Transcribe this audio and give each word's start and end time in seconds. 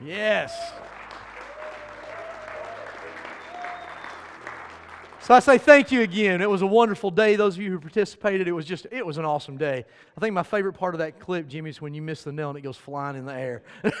Yes. 0.00 0.54
So 5.20 5.34
I 5.34 5.40
say 5.40 5.58
thank 5.58 5.90
you 5.90 6.02
again. 6.02 6.40
It 6.40 6.48
was 6.48 6.62
a 6.62 6.66
wonderful 6.66 7.10
day. 7.10 7.34
Those 7.34 7.56
of 7.56 7.62
you 7.62 7.70
who 7.72 7.80
participated, 7.80 8.46
it 8.46 8.52
was 8.52 8.64
just, 8.64 8.86
it 8.92 9.04
was 9.04 9.18
an 9.18 9.24
awesome 9.24 9.56
day. 9.56 9.84
I 10.16 10.20
think 10.20 10.34
my 10.34 10.44
favorite 10.44 10.74
part 10.74 10.94
of 10.94 11.00
that 11.00 11.18
clip, 11.18 11.48
Jimmy, 11.48 11.70
is 11.70 11.80
when 11.80 11.94
you 11.94 12.02
miss 12.02 12.22
the 12.22 12.30
nail 12.30 12.50
and 12.50 12.58
it 12.58 12.62
goes 12.62 12.76
flying 12.76 13.16
in 13.16 13.24
the 13.24 13.34
air. 13.34 13.62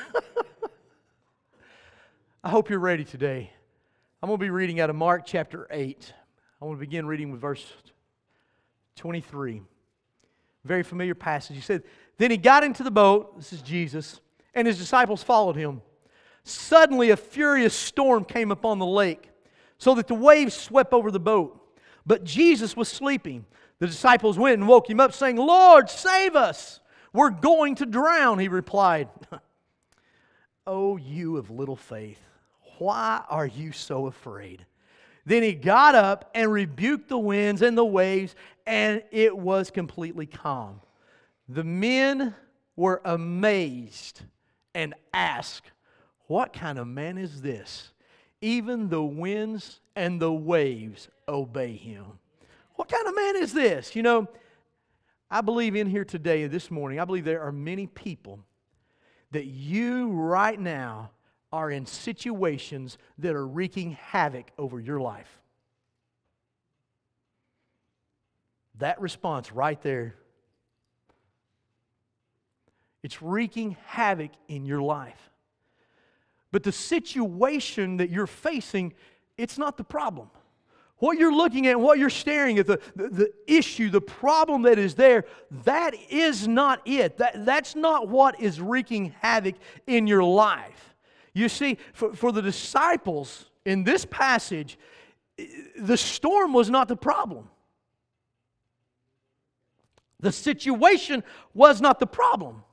I 2.44 2.48
hope 2.48 2.70
you're 2.70 2.78
ready 2.78 3.02
today. 3.02 3.50
I'm 4.22 4.28
going 4.28 4.38
to 4.38 4.44
be 4.44 4.50
reading 4.50 4.78
out 4.78 4.88
of 4.88 4.94
Mark 4.94 5.22
chapter 5.26 5.66
8. 5.68 6.12
I 6.62 6.64
want 6.64 6.78
to 6.78 6.80
begin 6.80 7.06
reading 7.06 7.32
with 7.32 7.40
verse 7.40 7.66
23. 8.94 9.62
Very 10.64 10.82
familiar 10.84 11.16
passage. 11.16 11.56
He 11.56 11.62
said, 11.62 11.82
Then 12.18 12.30
he 12.30 12.36
got 12.36 12.62
into 12.62 12.84
the 12.84 12.90
boat, 12.92 13.36
this 13.36 13.52
is 13.52 13.62
Jesus, 13.62 14.20
and 14.56 14.66
his 14.66 14.78
disciples 14.78 15.22
followed 15.22 15.54
him. 15.54 15.82
Suddenly, 16.42 17.10
a 17.10 17.16
furious 17.16 17.74
storm 17.74 18.24
came 18.24 18.50
upon 18.50 18.78
the 18.78 18.86
lake 18.86 19.30
so 19.78 19.94
that 19.94 20.08
the 20.08 20.14
waves 20.14 20.54
swept 20.54 20.92
over 20.92 21.10
the 21.10 21.20
boat. 21.20 21.62
But 22.06 22.24
Jesus 22.24 22.74
was 22.76 22.88
sleeping. 22.88 23.44
The 23.78 23.86
disciples 23.86 24.38
went 24.38 24.54
and 24.54 24.66
woke 24.66 24.88
him 24.88 24.98
up, 24.98 25.12
saying, 25.12 25.36
Lord, 25.36 25.90
save 25.90 26.34
us. 26.34 26.80
We're 27.12 27.30
going 27.30 27.74
to 27.76 27.86
drown, 27.86 28.38
he 28.38 28.48
replied. 28.48 29.08
oh, 30.66 30.96
you 30.96 31.36
of 31.36 31.50
little 31.50 31.76
faith, 31.76 32.20
why 32.78 33.22
are 33.28 33.46
you 33.46 33.72
so 33.72 34.06
afraid? 34.06 34.64
Then 35.26 35.42
he 35.42 35.52
got 35.52 35.94
up 35.94 36.30
and 36.34 36.50
rebuked 36.50 37.08
the 37.08 37.18
winds 37.18 37.60
and 37.60 37.76
the 37.76 37.84
waves, 37.84 38.34
and 38.66 39.02
it 39.10 39.36
was 39.36 39.70
completely 39.70 40.26
calm. 40.26 40.80
The 41.48 41.64
men 41.64 42.34
were 42.76 43.02
amazed 43.04 44.22
and 44.76 44.94
ask, 45.12 45.64
What 46.28 46.52
kind 46.52 46.78
of 46.78 46.86
man 46.86 47.18
is 47.18 47.42
this? 47.42 47.92
even 48.40 48.88
the 48.88 49.02
winds 49.02 49.80
and 49.94 50.20
the 50.20 50.32
waves 50.32 51.08
obey 51.26 51.74
him. 51.74 52.04
What 52.74 52.88
kind 52.88 53.06
of 53.06 53.16
man 53.16 53.36
is 53.36 53.52
this? 53.52 53.96
You 53.96 54.02
know, 54.02 54.28
I 55.30 55.40
believe 55.40 55.74
in 55.74 55.88
here 55.88 56.04
today, 56.04 56.46
this 56.46 56.70
morning, 56.70 57.00
I 57.00 57.04
believe 57.04 57.24
there 57.24 57.42
are 57.42 57.52
many 57.52 57.86
people 57.86 58.40
that 59.32 59.46
you 59.46 60.10
right 60.10 60.58
now 60.58 61.10
are 61.52 61.70
in 61.70 61.86
situations 61.86 62.98
that 63.18 63.34
are 63.34 63.46
wreaking 63.46 63.92
havoc 63.92 64.50
over 64.58 64.78
your 64.78 65.00
life. 65.00 65.40
That 68.78 69.00
response 69.00 69.50
right 69.52 69.80
there, 69.80 70.14
it's 73.06 73.22
wreaking 73.22 73.76
havoc 73.86 74.32
in 74.48 74.66
your 74.66 74.82
life. 74.82 75.30
But 76.50 76.64
the 76.64 76.72
situation 76.72 77.98
that 77.98 78.10
you're 78.10 78.26
facing, 78.26 78.94
it's 79.38 79.58
not 79.58 79.76
the 79.76 79.84
problem. 79.84 80.28
What 80.96 81.16
you're 81.16 81.32
looking 81.32 81.68
at 81.68 81.78
what 81.78 82.00
you're 82.00 82.10
staring 82.10 82.58
at, 82.58 82.66
the, 82.66 82.80
the, 82.96 83.08
the, 83.08 83.32
issue, 83.46 83.90
the 83.90 84.00
problem 84.00 84.62
that 84.62 84.76
is 84.76 84.96
there, 84.96 85.24
that 85.62 85.94
is 86.10 86.48
not 86.48 86.82
it. 86.84 87.18
That, 87.18 87.44
that's 87.44 87.76
not 87.76 88.08
what 88.08 88.40
is 88.40 88.60
wreaking 88.60 89.14
havoc 89.20 89.54
in 89.86 90.08
your 90.08 90.24
life. 90.24 90.96
You 91.32 91.48
see, 91.48 91.78
for, 91.92 92.12
for 92.12 92.32
the 92.32 92.42
disciples 92.42 93.52
in 93.64 93.84
this 93.84 94.04
passage, 94.04 94.80
the 95.78 95.96
storm 95.96 96.52
was 96.52 96.70
not 96.70 96.88
the 96.88 96.96
problem. 96.96 97.50
The 100.18 100.32
situation 100.32 101.22
was 101.54 101.80
not 101.80 102.00
the 102.00 102.06
problem. 102.08 102.64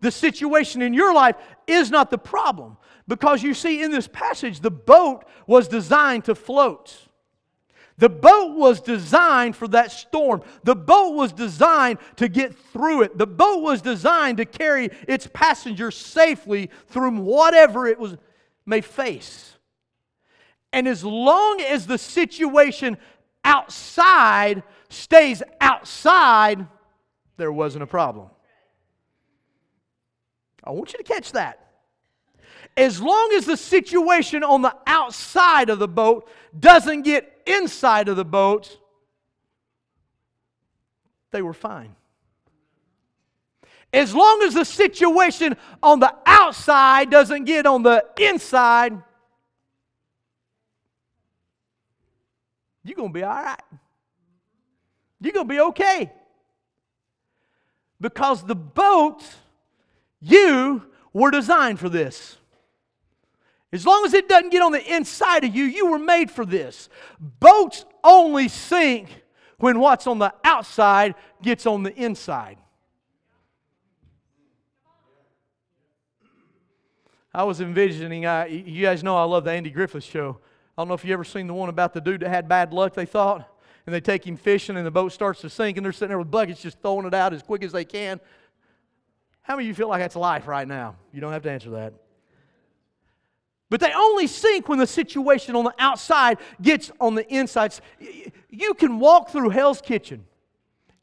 The 0.00 0.10
situation 0.10 0.82
in 0.82 0.94
your 0.94 1.14
life 1.14 1.36
is 1.66 1.90
not 1.90 2.10
the 2.10 2.18
problem. 2.18 2.76
Because 3.06 3.42
you 3.42 3.54
see, 3.54 3.82
in 3.82 3.90
this 3.90 4.08
passage, 4.08 4.60
the 4.60 4.70
boat 4.70 5.24
was 5.46 5.68
designed 5.68 6.24
to 6.26 6.34
float. 6.34 6.96
The 7.98 8.08
boat 8.08 8.56
was 8.56 8.80
designed 8.80 9.56
for 9.56 9.68
that 9.68 9.92
storm. 9.92 10.42
The 10.64 10.74
boat 10.74 11.14
was 11.14 11.32
designed 11.32 11.98
to 12.16 12.28
get 12.28 12.56
through 12.72 13.02
it. 13.02 13.18
The 13.18 13.26
boat 13.26 13.62
was 13.62 13.82
designed 13.82 14.38
to 14.38 14.46
carry 14.46 14.90
its 15.06 15.26
passengers 15.26 15.96
safely 15.96 16.70
through 16.86 17.18
whatever 17.18 17.86
it 17.86 17.98
was, 17.98 18.16
may 18.64 18.80
face. 18.80 19.58
And 20.72 20.88
as 20.88 21.04
long 21.04 21.60
as 21.60 21.86
the 21.86 21.98
situation 21.98 22.96
outside 23.44 24.62
stays 24.88 25.42
outside, 25.60 26.66
there 27.36 27.52
wasn't 27.52 27.82
a 27.82 27.86
problem. 27.86 28.30
I 30.64 30.70
want 30.70 30.92
you 30.92 30.98
to 30.98 31.04
catch 31.04 31.32
that 31.32 31.70
as 32.76 33.00
long 33.00 33.32
as 33.34 33.46
the 33.46 33.56
situation 33.56 34.42
on 34.42 34.62
the 34.62 34.74
outside 34.86 35.70
of 35.70 35.78
the 35.78 35.88
boat 35.88 36.28
doesn't 36.58 37.02
get 37.02 37.42
inside 37.46 38.08
of 38.08 38.16
the 38.16 38.24
boat, 38.24 38.78
they 41.30 41.42
were 41.42 41.52
fine. 41.52 41.94
As 43.92 44.14
long 44.14 44.42
as 44.44 44.54
the 44.54 44.64
situation 44.64 45.56
on 45.82 45.98
the 45.98 46.14
outside 46.24 47.10
doesn't 47.10 47.44
get 47.44 47.66
on 47.66 47.82
the 47.82 48.04
inside, 48.18 48.92
you're 52.84 52.96
going 52.96 53.08
to 53.08 53.14
be 53.14 53.24
all 53.24 53.42
right. 53.42 53.60
You're 55.20 55.32
going 55.32 55.48
to 55.48 55.54
be 55.54 55.60
okay. 55.60 56.12
Because 58.00 58.44
the 58.44 58.54
boat, 58.54 59.22
you 60.20 60.82
were 61.12 61.30
designed 61.30 61.78
for 61.78 61.88
this. 61.88 62.36
As 63.72 63.86
long 63.86 64.04
as 64.04 64.14
it 64.14 64.28
doesn't 64.28 64.50
get 64.50 64.62
on 64.62 64.72
the 64.72 64.94
inside 64.94 65.44
of 65.44 65.54
you, 65.54 65.64
you 65.64 65.86
were 65.86 65.98
made 65.98 66.30
for 66.30 66.44
this. 66.44 66.88
Boats 67.20 67.84
only 68.02 68.48
sink 68.48 69.22
when 69.58 69.78
what's 69.78 70.06
on 70.06 70.18
the 70.18 70.34
outside 70.42 71.14
gets 71.40 71.66
on 71.66 71.82
the 71.82 71.94
inside. 71.94 72.58
I 77.32 77.44
was 77.44 77.60
envisioning, 77.60 78.26
I, 78.26 78.46
you 78.46 78.82
guys 78.82 79.04
know 79.04 79.16
I 79.16 79.22
love 79.22 79.44
the 79.44 79.52
Andy 79.52 79.70
Griffith 79.70 80.02
show. 80.02 80.38
I 80.76 80.80
don't 80.80 80.88
know 80.88 80.94
if 80.94 81.04
you 81.04 81.12
ever 81.12 81.22
seen 81.22 81.46
the 81.46 81.54
one 81.54 81.68
about 81.68 81.94
the 81.94 82.00
dude 82.00 82.20
that 82.22 82.28
had 82.28 82.48
bad 82.48 82.72
luck, 82.72 82.94
they 82.94 83.06
thought, 83.06 83.48
and 83.86 83.94
they 83.94 84.00
take 84.00 84.26
him 84.26 84.36
fishing 84.36 84.76
and 84.76 84.84
the 84.84 84.90
boat 84.90 85.12
starts 85.12 85.40
to 85.42 85.50
sink 85.50 85.76
and 85.76 85.84
they're 85.84 85.92
sitting 85.92 86.08
there 86.08 86.18
with 86.18 86.30
buckets 86.30 86.60
just 86.60 86.80
throwing 86.80 87.06
it 87.06 87.14
out 87.14 87.32
as 87.32 87.42
quick 87.42 87.62
as 87.62 87.70
they 87.70 87.84
can. 87.84 88.18
How 89.42 89.56
many 89.56 89.66
of 89.66 89.68
you 89.68 89.74
feel 89.74 89.88
like 89.88 90.00
that's 90.00 90.16
life 90.16 90.46
right 90.46 90.66
now? 90.66 90.96
You 91.12 91.20
don't 91.20 91.32
have 91.32 91.42
to 91.42 91.50
answer 91.50 91.70
that. 91.70 91.94
But 93.68 93.80
they 93.80 93.92
only 93.92 94.26
sink 94.26 94.68
when 94.68 94.78
the 94.78 94.86
situation 94.86 95.54
on 95.54 95.64
the 95.64 95.74
outside 95.78 96.38
gets 96.60 96.90
on 97.00 97.14
the 97.14 97.26
inside. 97.32 97.74
You 98.48 98.74
can 98.74 98.98
walk 98.98 99.30
through 99.30 99.50
Hell's 99.50 99.80
Kitchen 99.80 100.24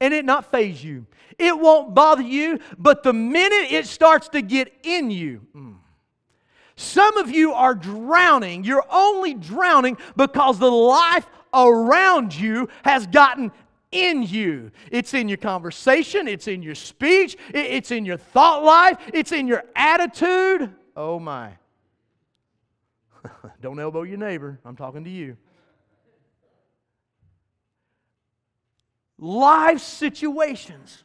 and 0.02 0.14
it 0.14 0.26
not 0.26 0.52
phase 0.52 0.84
you. 0.84 1.06
It 1.40 1.58
won't 1.58 1.94
bother 1.94 2.24
you, 2.24 2.60
but 2.78 3.04
the 3.04 3.14
minute 3.14 3.72
it 3.72 3.88
starts 3.88 4.30
to 4.30 4.42
get 4.42 4.72
in 4.84 5.12
you, 5.12 5.42
mm, 5.56 5.76
some 6.76 7.18
of 7.18 7.32
you 7.32 7.54
are 7.54 7.74
drowning. 7.74 8.64
You're 8.64 8.86
only 8.90 9.34
drowning 9.34 9.98
because 10.16 10.60
the 10.60 10.70
life 10.70 11.28
around 11.54 12.36
you 12.36 12.70
has 12.84 13.08
gotten 13.08 13.52
in 13.92 14.24
you. 14.24 14.72
It's 14.92 15.14
in 15.14 15.28
your 15.28 15.38
conversation, 15.38 16.28
it's 16.28 16.48
in 16.48 16.62
your 16.62 16.76
speech, 16.76 17.38
it's 17.54 17.92
in 17.92 18.06
your 18.06 18.18
thought 18.18 18.64
life, 18.64 18.98
it's 19.14 19.32
in 19.32 19.48
your 19.48 19.64
attitude. 19.76 20.74
Oh 20.96 21.20
my. 21.20 21.54
Don't 23.62 23.80
elbow 23.80 24.04
your 24.04 24.18
neighbor. 24.18 24.60
I'm 24.66 24.76
talking 24.76 25.04
to 25.04 25.10
you. 25.10 25.38
Life 29.20 29.80
situations. 29.80 31.04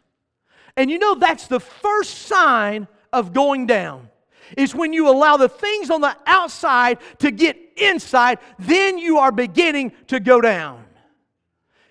And 0.76 0.90
you 0.90 0.98
know 0.98 1.14
that's 1.14 1.46
the 1.46 1.60
first 1.60 2.26
sign 2.26 2.88
of 3.12 3.32
going 3.32 3.66
down. 3.66 4.08
Is 4.56 4.74
when 4.74 4.92
you 4.92 5.08
allow 5.08 5.36
the 5.36 5.48
things 5.48 5.88
on 5.88 6.00
the 6.00 6.14
outside 6.26 6.98
to 7.20 7.30
get 7.30 7.56
inside, 7.76 8.38
then 8.58 8.98
you 8.98 9.18
are 9.18 9.32
beginning 9.32 9.92
to 10.08 10.20
go 10.20 10.40
down. 10.40 10.84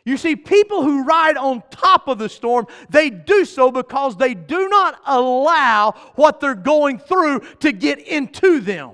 You 0.04 0.18
see, 0.18 0.36
people 0.36 0.82
who 0.82 1.04
ride 1.04 1.38
on 1.38 1.64
top 1.70 2.08
of 2.08 2.18
the 2.18 2.30
storm, 2.30 2.66
they 2.90 3.10
do 3.10 3.46
so 3.46 3.72
because 3.72 4.18
they 4.18 4.34
do 4.34 4.68
not 4.68 5.00
allow 5.06 5.92
what 6.16 6.40
they're 6.40 6.56
going 6.56 6.98
through 6.98 7.42
to 7.60 7.72
get 7.72 8.00
into 8.00 8.60
them. 8.62 8.92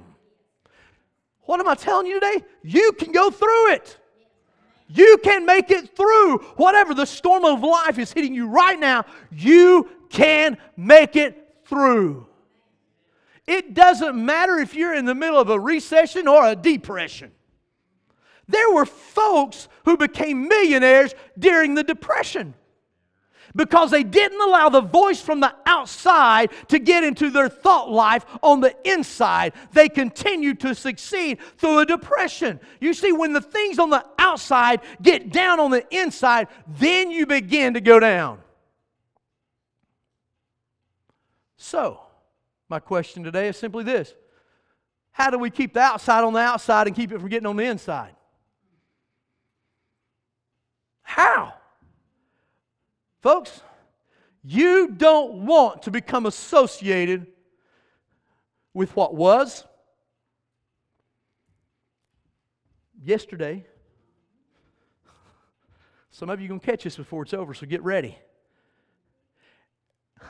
What 1.44 1.62
am 1.62 1.68
I 1.68 1.76
telling 1.76 2.08
you 2.08 2.20
today? 2.20 2.44
You 2.62 2.92
can 2.92 3.14
go 3.14 3.32
through 3.32 3.72
it. 3.72 3.98
You 4.90 5.18
can 5.24 5.46
make 5.46 5.72
it 5.72 5.96
through 5.96 6.40
whatever 6.56 6.94
the 6.94 7.06
storm 7.06 7.46
of 7.46 7.62
life 7.62 7.98
is 8.00 8.12
hitting 8.12 8.34
you 8.34 8.48
right 8.48 8.80
now. 8.80 9.06
You 9.32 9.90
can 10.10 10.58
make 10.76 11.16
it 11.16 11.56
through. 11.66 12.28
It 13.46 13.74
doesn't 13.74 14.16
matter 14.16 14.58
if 14.58 14.76
you're 14.76 14.94
in 14.94 15.06
the 15.06 15.16
middle 15.16 15.40
of 15.40 15.50
a 15.50 15.60
recession 15.60 16.28
or 16.28 16.46
a 16.46 16.56
depression. 16.56 17.32
There 18.48 18.72
were 18.72 18.86
folks 18.86 19.68
who 19.86 19.98
became 19.98 20.48
millionaires 20.48 21.14
during 21.38 21.76
the 21.76 21.84
depression 21.84 22.54
because 23.56 23.92
they 23.92 24.04
didn't 24.04 24.40
allow 24.40 24.70
the 24.70 24.82
voice 24.82 25.20
from 25.20 25.40
the 25.40 25.54
outside 25.66 26.52
to 26.68 26.80
get 26.80 27.04
into 27.04 27.30
their 27.30 27.50
thought 27.50 27.90
life 27.90 28.26
on 28.42 28.62
the 28.62 28.76
inside. 28.86 29.54
They 29.74 29.90
continued 29.90 30.60
to 30.62 30.76
succeed 30.76 31.40
through 31.58 31.80
a 31.80 31.86
depression. 31.86 32.60
You 32.80 32.94
see, 32.94 33.12
when 33.12 33.34
the 33.34 33.42
things 33.42 33.80
on 33.80 33.90
the 33.90 34.06
outside 34.20 34.82
get 35.02 35.32
down 35.32 35.60
on 35.60 35.72
the 35.72 35.86
inside, 35.96 36.48
then 36.68 37.12
you 37.12 37.26
begin 37.26 37.74
to 37.74 37.82
go 37.82 38.00
down. 38.00 38.40
So, 41.58 42.00
my 42.70 42.80
question 42.80 43.24
today 43.24 43.48
is 43.48 43.58
simply 43.58 43.84
this 43.84 44.14
How 45.12 45.32
do 45.32 45.40
we 45.40 45.50
keep 45.50 45.74
the 45.74 45.82
outside 45.82 46.24
on 46.24 46.34
the 46.34 46.40
outside 46.40 46.88
and 46.88 46.96
keep 46.96 47.12
it 47.12 47.20
from 47.20 47.30
getting 47.30 47.48
on 47.48 47.58
the 47.58 47.66
inside? 47.66 48.17
How? 51.08 51.54
Folks, 53.22 53.62
you 54.44 54.90
don't 54.90 55.46
want 55.46 55.84
to 55.84 55.92
become 55.92 56.26
associated 56.26 57.28
with 58.74 58.94
what 58.94 59.16
was 59.16 59.64
yesterday. 63.02 63.66
Some 66.12 66.30
of 66.30 66.42
you 66.42 66.48
are 66.48 66.50
going 66.50 66.60
to 66.60 66.66
catch 66.66 66.84
this 66.84 66.98
before 66.98 67.24
it's 67.24 67.34
over, 67.34 67.54
so 67.54 67.66
get 67.66 67.82
ready. 67.84 68.20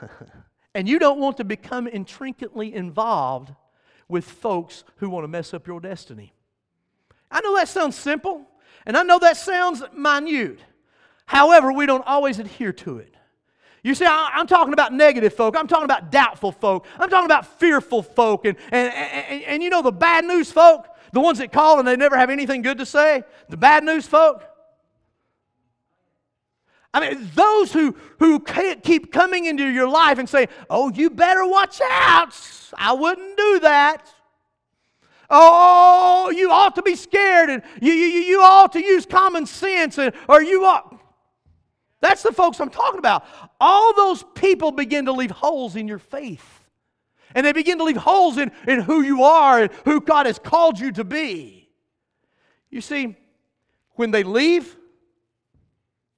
and 0.76 0.88
you 0.88 1.00
don't 1.00 1.18
want 1.18 1.38
to 1.38 1.44
become 1.44 1.88
intricately 1.88 2.72
involved 2.72 3.52
with 4.08 4.24
folks 4.24 4.84
who 4.98 5.10
want 5.10 5.24
to 5.24 5.28
mess 5.28 5.52
up 5.52 5.66
your 5.66 5.80
destiny. 5.80 6.32
I 7.32 7.40
know 7.40 7.56
that 7.56 7.66
sounds 7.68 7.96
simple, 7.96 8.47
and 8.86 8.96
I 8.96 9.02
know 9.02 9.18
that 9.18 9.36
sounds 9.36 9.82
minute. 9.94 10.60
However, 11.26 11.72
we 11.72 11.86
don't 11.86 12.06
always 12.06 12.38
adhere 12.38 12.72
to 12.72 12.98
it. 12.98 13.14
You 13.82 13.94
see, 13.94 14.06
I'm 14.06 14.46
talking 14.46 14.72
about 14.72 14.92
negative 14.92 15.34
folk. 15.34 15.56
I'm 15.56 15.68
talking 15.68 15.84
about 15.84 16.10
doubtful 16.10 16.52
folk. 16.52 16.86
I'm 16.98 17.08
talking 17.08 17.26
about 17.26 17.46
fearful 17.58 18.02
folk. 18.02 18.44
And, 18.44 18.56
and, 18.72 18.92
and, 18.92 19.42
and, 19.44 19.62
you 19.62 19.70
know 19.70 19.82
the 19.82 19.92
bad 19.92 20.24
news 20.24 20.50
folk? 20.50 20.86
The 21.12 21.20
ones 21.20 21.38
that 21.38 21.52
call 21.52 21.78
and 21.78 21.86
they 21.86 21.96
never 21.96 22.16
have 22.16 22.28
anything 22.28 22.62
good 22.62 22.78
to 22.78 22.86
say? 22.86 23.22
The 23.48 23.56
bad 23.56 23.84
news 23.84 24.06
folk? 24.06 24.44
I 26.92 27.00
mean, 27.00 27.30
those 27.34 27.72
who, 27.72 27.94
who 28.18 28.40
can't 28.40 28.82
keep 28.82 29.12
coming 29.12 29.44
into 29.44 29.66
your 29.66 29.88
life 29.88 30.18
and 30.18 30.28
say, 30.28 30.48
oh, 30.68 30.90
you 30.90 31.10
better 31.10 31.46
watch 31.46 31.80
out. 31.82 32.34
I 32.76 32.92
wouldn't 32.92 33.36
do 33.36 33.60
that. 33.60 34.12
Oh, 35.30 36.32
you 36.34 36.50
ought 36.50 36.74
to 36.76 36.82
be 36.82 36.96
scared 36.96 37.50
and 37.50 37.62
you, 37.82 37.92
you, 37.92 38.20
you 38.20 38.40
ought 38.40 38.72
to 38.72 38.80
use 38.80 39.04
common 39.04 39.46
sense 39.46 39.98
and, 39.98 40.14
or 40.28 40.42
you 40.42 40.64
ought. 40.64 40.98
That's 42.00 42.22
the 42.22 42.32
folks 42.32 42.60
I'm 42.60 42.70
talking 42.70 42.98
about. 42.98 43.24
All 43.60 43.94
those 43.94 44.24
people 44.34 44.72
begin 44.72 45.06
to 45.06 45.12
leave 45.12 45.30
holes 45.30 45.76
in 45.76 45.88
your 45.88 45.98
faith. 45.98 46.64
And 47.34 47.44
they 47.44 47.52
begin 47.52 47.78
to 47.78 47.84
leave 47.84 47.96
holes 47.96 48.38
in, 48.38 48.52
in 48.66 48.80
who 48.80 49.02
you 49.02 49.24
are 49.24 49.62
and 49.62 49.72
who 49.84 50.00
God 50.00 50.26
has 50.26 50.38
called 50.38 50.78
you 50.78 50.92
to 50.92 51.04
be. 51.04 51.68
You 52.70 52.80
see, 52.80 53.16
when 53.92 54.10
they 54.10 54.22
leave 54.22 54.76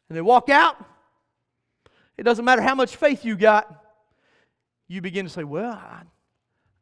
and 0.09 0.17
they 0.17 0.23
walk 0.23 0.51
out, 0.51 0.77
it 2.17 2.23
doesn't 2.23 2.45
matter 2.45 2.63
how 2.63 2.75
much 2.75 2.97
faith 2.97 3.25
you 3.25 3.37
got, 3.37 3.85
you 4.87 5.01
begin 5.01 5.25
to 5.25 5.31
say, 5.31 5.43
Well, 5.43 5.73
I, 5.73 6.03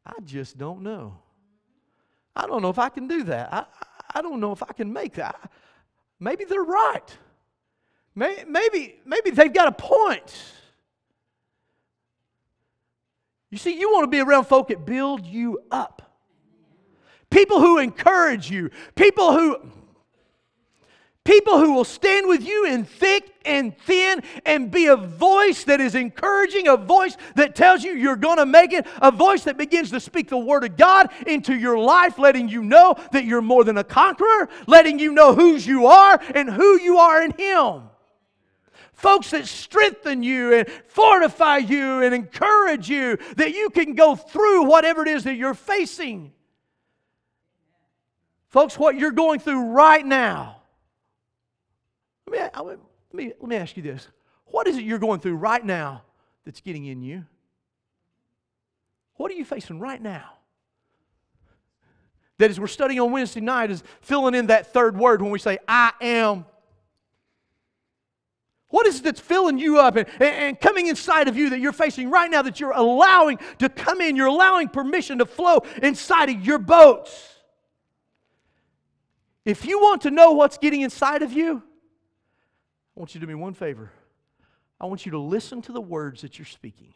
I 0.04 0.14
just 0.24 0.58
don't 0.58 0.82
know. 0.82 1.18
I 2.38 2.46
don't 2.46 2.62
know 2.62 2.70
if 2.70 2.78
I 2.78 2.88
can 2.88 3.08
do 3.08 3.24
that. 3.24 3.52
I, 3.52 3.64
I 4.14 4.22
don't 4.22 4.40
know 4.40 4.52
if 4.52 4.62
I 4.62 4.72
can 4.72 4.92
make 4.92 5.14
that. 5.14 5.50
Maybe 6.20 6.44
they're 6.44 6.62
right. 6.62 7.18
Maybe, 8.14 8.96
maybe 9.04 9.30
they've 9.30 9.52
got 9.52 9.68
a 9.68 9.72
point. 9.72 10.42
You 13.50 13.58
see, 13.58 13.78
you 13.78 13.90
want 13.90 14.04
to 14.04 14.08
be 14.08 14.20
around 14.20 14.44
folk 14.44 14.68
that 14.68 14.86
build 14.86 15.26
you 15.26 15.60
up. 15.70 16.02
People 17.30 17.60
who 17.60 17.78
encourage 17.78 18.50
you. 18.50 18.70
People 18.94 19.32
who 19.32 19.70
people 21.28 21.58
who 21.58 21.74
will 21.74 21.84
stand 21.84 22.26
with 22.26 22.42
you 22.42 22.64
in 22.64 22.86
thick 22.86 23.34
and 23.44 23.76
thin 23.80 24.22
and 24.46 24.70
be 24.70 24.86
a 24.86 24.96
voice 24.96 25.64
that 25.64 25.78
is 25.78 25.94
encouraging, 25.94 26.68
a 26.68 26.76
voice 26.76 27.18
that 27.34 27.54
tells 27.54 27.84
you 27.84 27.92
you're 27.92 28.16
going 28.16 28.38
to 28.38 28.46
make 28.46 28.72
it, 28.72 28.86
a 29.02 29.10
voice 29.10 29.44
that 29.44 29.58
begins 29.58 29.90
to 29.90 30.00
speak 30.00 30.30
the 30.30 30.38
word 30.38 30.64
of 30.64 30.78
God 30.78 31.10
into 31.26 31.54
your 31.54 31.78
life, 31.78 32.18
letting 32.18 32.48
you 32.48 32.62
know 32.62 32.96
that 33.12 33.26
you're 33.26 33.42
more 33.42 33.62
than 33.62 33.76
a 33.76 33.84
conqueror, 33.84 34.48
letting 34.66 34.98
you 34.98 35.12
know 35.12 35.34
whose 35.34 35.66
you 35.66 35.86
are 35.86 36.18
and 36.34 36.48
who 36.48 36.80
you 36.80 36.96
are 36.96 37.22
in 37.22 37.32
Him 37.32 37.82
folks 38.94 39.30
that 39.30 39.46
strengthen 39.46 40.24
you 40.24 40.52
and 40.54 40.66
fortify 40.88 41.58
you 41.58 42.02
and 42.02 42.12
encourage 42.12 42.90
you 42.90 43.16
that 43.36 43.54
you 43.54 43.70
can 43.70 43.94
go 43.94 44.16
through 44.16 44.64
whatever 44.64 45.02
it 45.02 45.08
is 45.08 45.22
that 45.22 45.36
you're 45.36 45.54
facing. 45.54 46.32
Folks, 48.48 48.76
what 48.76 48.96
you're 48.96 49.12
going 49.12 49.38
through 49.38 49.66
right 49.66 50.04
now. 50.04 50.57
Let 52.30 52.32
me, 52.32 52.62
let, 52.64 52.78
me, 53.14 53.32
let 53.40 53.48
me 53.48 53.56
ask 53.56 53.76
you 53.76 53.82
this. 53.82 54.06
What 54.46 54.66
is 54.66 54.76
it 54.76 54.84
you're 54.84 54.98
going 54.98 55.20
through 55.20 55.36
right 55.36 55.64
now 55.64 56.02
that's 56.44 56.60
getting 56.60 56.84
in 56.84 57.02
you? 57.02 57.24
What 59.14 59.30
are 59.30 59.34
you 59.34 59.44
facing 59.44 59.80
right 59.80 60.00
now? 60.00 60.32
That 62.38 62.50
as 62.50 62.60
we're 62.60 62.66
studying 62.66 63.00
on 63.00 63.10
Wednesday 63.10 63.40
night 63.40 63.70
is 63.70 63.82
filling 64.00 64.34
in 64.34 64.46
that 64.46 64.72
third 64.72 64.96
word 64.96 65.22
when 65.22 65.30
we 65.30 65.38
say, 65.38 65.58
I 65.66 65.92
am 66.00 66.44
what 68.70 68.86
is 68.86 68.98
it 68.98 69.04
that's 69.04 69.20
filling 69.20 69.58
you 69.58 69.78
up 69.78 69.96
and, 69.96 70.06
and, 70.20 70.60
coming 70.60 70.88
inside 70.88 71.26
of 71.26 71.38
you 71.38 71.48
that 71.50 71.58
you're 71.58 71.72
facing 71.72 72.10
right 72.10 72.30
now 72.30 72.42
that 72.42 72.60
you're 72.60 72.72
allowing 72.72 73.38
to 73.60 73.70
come 73.70 74.02
in? 74.02 74.14
You're 74.14 74.26
allowing 74.26 74.68
permission 74.68 75.18
to 75.18 75.24
flow 75.26 75.60
inside 75.82 76.28
of 76.28 76.44
your 76.44 76.58
boats. 76.58 77.36
If 79.46 79.64
you 79.64 79.78
want 79.80 80.02
to 80.02 80.10
know 80.10 80.32
what's 80.32 80.58
getting 80.58 80.82
inside 80.82 81.22
of 81.22 81.32
you, 81.32 81.62
I 82.98 83.00
want 83.00 83.14
you 83.14 83.20
to 83.20 83.26
do 83.26 83.32
me 83.32 83.36
one 83.36 83.54
favor. 83.54 83.92
I 84.80 84.86
want 84.86 85.06
you 85.06 85.12
to 85.12 85.20
listen 85.20 85.62
to 85.62 85.72
the 85.72 85.80
words 85.80 86.22
that 86.22 86.36
you're 86.36 86.46
speaking. 86.46 86.94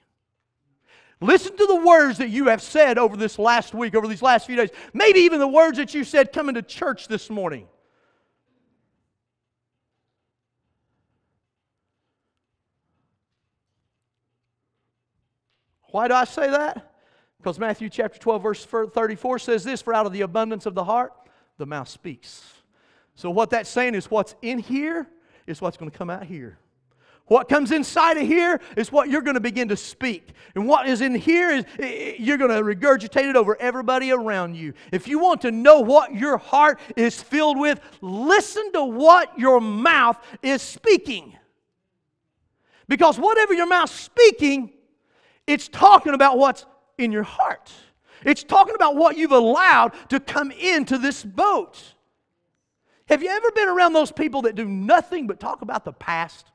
Listen 1.21 1.57
to 1.57 1.65
the 1.65 1.77
words 1.77 2.19
that 2.19 2.29
you 2.29 2.47
have 2.47 2.61
said 2.61 2.99
over 2.99 3.17
this 3.17 3.39
last 3.39 3.73
week, 3.73 3.95
over 3.95 4.09
these 4.09 4.21
last 4.21 4.47
few 4.49 4.57
days. 4.57 4.71
Maybe 4.93 5.21
even 5.21 5.39
the 5.39 5.47
words 5.47 5.79
that 5.79 5.95
you 5.95 6.03
said 6.03 6.33
coming 6.33 6.57
to 6.57 6.63
church 6.63 7.07
this 7.07 7.31
morning. 7.31 7.69
Why 15.93 16.09
do 16.09 16.15
I 16.15 16.25
say 16.25 16.51
that? 16.51 16.95
Because 17.39 17.61
Matthew 17.61 17.89
chapter 17.89 18.19
12, 18.19 18.43
verse 18.43 18.65
34 18.65 19.39
says 19.39 19.63
this 19.63 19.83
For 19.83 19.95
out 19.95 20.07
of 20.07 20.13
the 20.13 20.23
abundance 20.23 20.67
of 20.67 20.75
the 20.75 20.83
heart, 20.83 21.13
the 21.59 21.67
mouth 21.67 21.89
speaks. 21.89 22.43
So, 23.15 23.31
what 23.31 23.51
that's 23.51 23.71
saying 23.71 23.95
is 23.95 24.11
what's 24.11 24.35
in 24.43 24.59
here 24.59 25.07
is 25.53 25.61
what's 25.63 25.77
going 25.77 25.91
to 25.91 25.97
come 25.97 26.11
out 26.11 26.25
here. 26.25 26.59
What 27.27 27.49
comes 27.49 27.71
inside 27.71 28.17
of 28.17 28.27
here 28.27 28.61
is 28.77 28.91
what 28.91 29.09
you're 29.09 29.23
going 29.23 29.35
to 29.35 29.41
begin 29.41 29.69
to 29.69 29.77
speak. 29.77 30.31
And 30.57 30.67
what 30.67 30.89
is 30.89 31.01
in 31.01 31.15
here 31.15 31.51
is 31.51 31.65
you're 32.19 32.37
going 32.37 32.51
to 32.51 32.63
regurgitate 32.63 33.31
it 33.31 33.37
over 33.37 33.57
everybody 33.61 34.11
around 34.11 34.57
you. 34.57 34.75
If 34.91 35.07
you 35.07 35.21
want 35.21 35.43
to 35.43 35.53
know 35.53 35.81
what 35.81 36.13
your 36.13 36.37
heart 36.37 36.81
is 36.97 37.23
filled 37.23 37.59
with, 37.59 37.81
listen 38.01 38.73
to 38.73 38.85
what 38.85 39.39
your 39.39 39.61
mouth 39.61 40.19
is 40.43 40.61
speaking. 40.61 41.37
Because 42.89 43.19
whatever 43.19 43.55
your 43.55 43.69
mouth's 43.69 43.93
speaking 43.93 44.73
it's 45.47 45.69
talking 45.69 46.15
about 46.15 46.39
what's 46.39 46.65
in 46.99 47.13
your 47.13 47.25
heart. 47.25 47.73
It's 48.25 48.45
talking 48.45 48.75
about 48.75 48.95
what 48.97 49.17
you've 49.17 49.33
allowed 49.33 49.93
to 50.11 50.21
come 50.21 50.51
into 50.53 50.99
this 50.99 51.25
boat. 51.25 51.95
Have 53.13 53.23
you 53.23 53.29
ever 53.29 53.51
been 53.51 53.69
around 53.69 53.93
those 53.93 54.11
people 54.11 54.41
that 54.43 54.55
do 54.55 54.65
nothing 54.65 55.27
but 55.27 55.39
talk 55.39 55.61
about 55.61 55.85
the 55.85 55.93
past? 55.93 56.51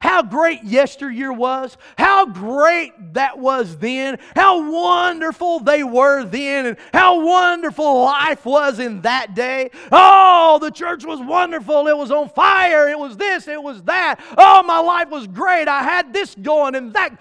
How 0.00 0.20
great 0.20 0.64
yesteryear 0.64 1.32
was, 1.32 1.76
how 1.96 2.26
great 2.26 3.14
that 3.14 3.38
was 3.38 3.76
then, 3.76 4.18
how 4.34 4.68
wonderful 4.68 5.60
they 5.60 5.84
were 5.84 6.24
then, 6.24 6.66
and 6.66 6.76
how 6.92 7.24
wonderful 7.24 8.02
life 8.02 8.44
was 8.44 8.80
in 8.80 9.02
that 9.02 9.36
day. 9.36 9.70
Oh, 9.92 10.58
the 10.60 10.72
church 10.72 11.04
was 11.04 11.20
wonderful. 11.20 11.86
It 11.86 11.96
was 11.96 12.10
on 12.10 12.30
fire. 12.30 12.88
It 12.88 12.98
was 12.98 13.16
this, 13.16 13.46
it 13.46 13.62
was 13.62 13.80
that. 13.84 14.18
Oh, 14.36 14.64
my 14.64 14.80
life 14.80 15.08
was 15.08 15.28
great. 15.28 15.68
I 15.68 15.84
had 15.84 16.12
this 16.12 16.34
going 16.34 16.74
and 16.74 16.92
that. 16.94 17.16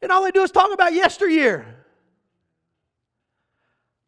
And 0.00 0.10
all 0.10 0.24
they 0.24 0.30
do 0.30 0.40
is 0.40 0.50
talk 0.50 0.72
about 0.72 0.94
yesteryear. 0.94 1.79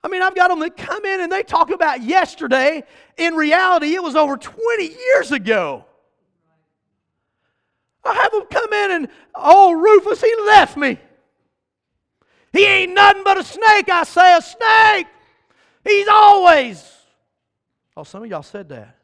I 0.04 0.08
mean, 0.08 0.22
I've 0.22 0.34
got 0.34 0.48
them 0.48 0.60
that 0.60 0.76
come 0.76 1.04
in 1.04 1.20
and 1.20 1.30
they 1.30 1.42
talk 1.42 1.70
about 1.70 2.02
yesterday. 2.02 2.82
In 3.16 3.34
reality, 3.34 3.94
it 3.94 4.02
was 4.02 4.16
over 4.16 4.36
20 4.36 4.84
years 4.84 5.30
ago. 5.30 5.84
I 8.04 8.14
have 8.14 8.32
them 8.32 8.46
come 8.50 8.72
in 8.72 8.90
and, 8.90 9.08
oh, 9.34 9.72
Rufus, 9.72 10.20
he 10.20 10.34
left 10.46 10.76
me. 10.76 10.98
He 12.52 12.66
ain't 12.66 12.94
nothing 12.94 13.22
but 13.24 13.38
a 13.38 13.44
snake, 13.44 13.88
I 13.88 14.02
say, 14.02 14.36
a 14.36 14.42
snake. 14.42 15.06
He's 15.84 16.08
always. 16.08 16.84
Oh, 17.96 18.04
some 18.04 18.22
of 18.22 18.28
y'all 18.30 18.42
said 18.42 18.68
that. 18.70 18.96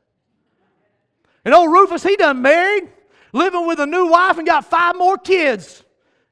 And 1.45 1.55
old 1.55 1.71
Rufus, 1.71 2.03
he 2.03 2.17
done 2.17 2.43
married. 2.43 2.89
living 3.33 3.67
with 3.67 3.79
a 3.79 3.87
new 3.87 4.07
wife 4.07 4.39
and 4.39 4.47
got 4.47 4.65
five 4.65 4.97
more 4.97 5.17
kids 5.17 5.83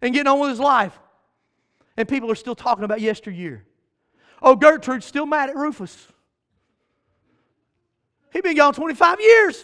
and 0.03 0.13
getting 0.13 0.31
on 0.31 0.41
with 0.41 0.51
his 0.51 0.61
life. 0.61 0.99
And 1.97 2.09
people 2.09 2.31
are 2.31 2.37
still 2.37 2.55
talking 2.55 2.85
about 2.85 3.01
yesteryear. 3.01 3.66
Oh, 4.47 4.55
Gertrude's 4.55 5.05
still 5.05 5.27
mad 5.27 5.51
at 5.51 5.57
Rufus. 5.57 6.07
He's 8.33 8.43
been 8.43 8.57
gone 8.57 8.75
25 8.75 9.21
years. 9.21 9.61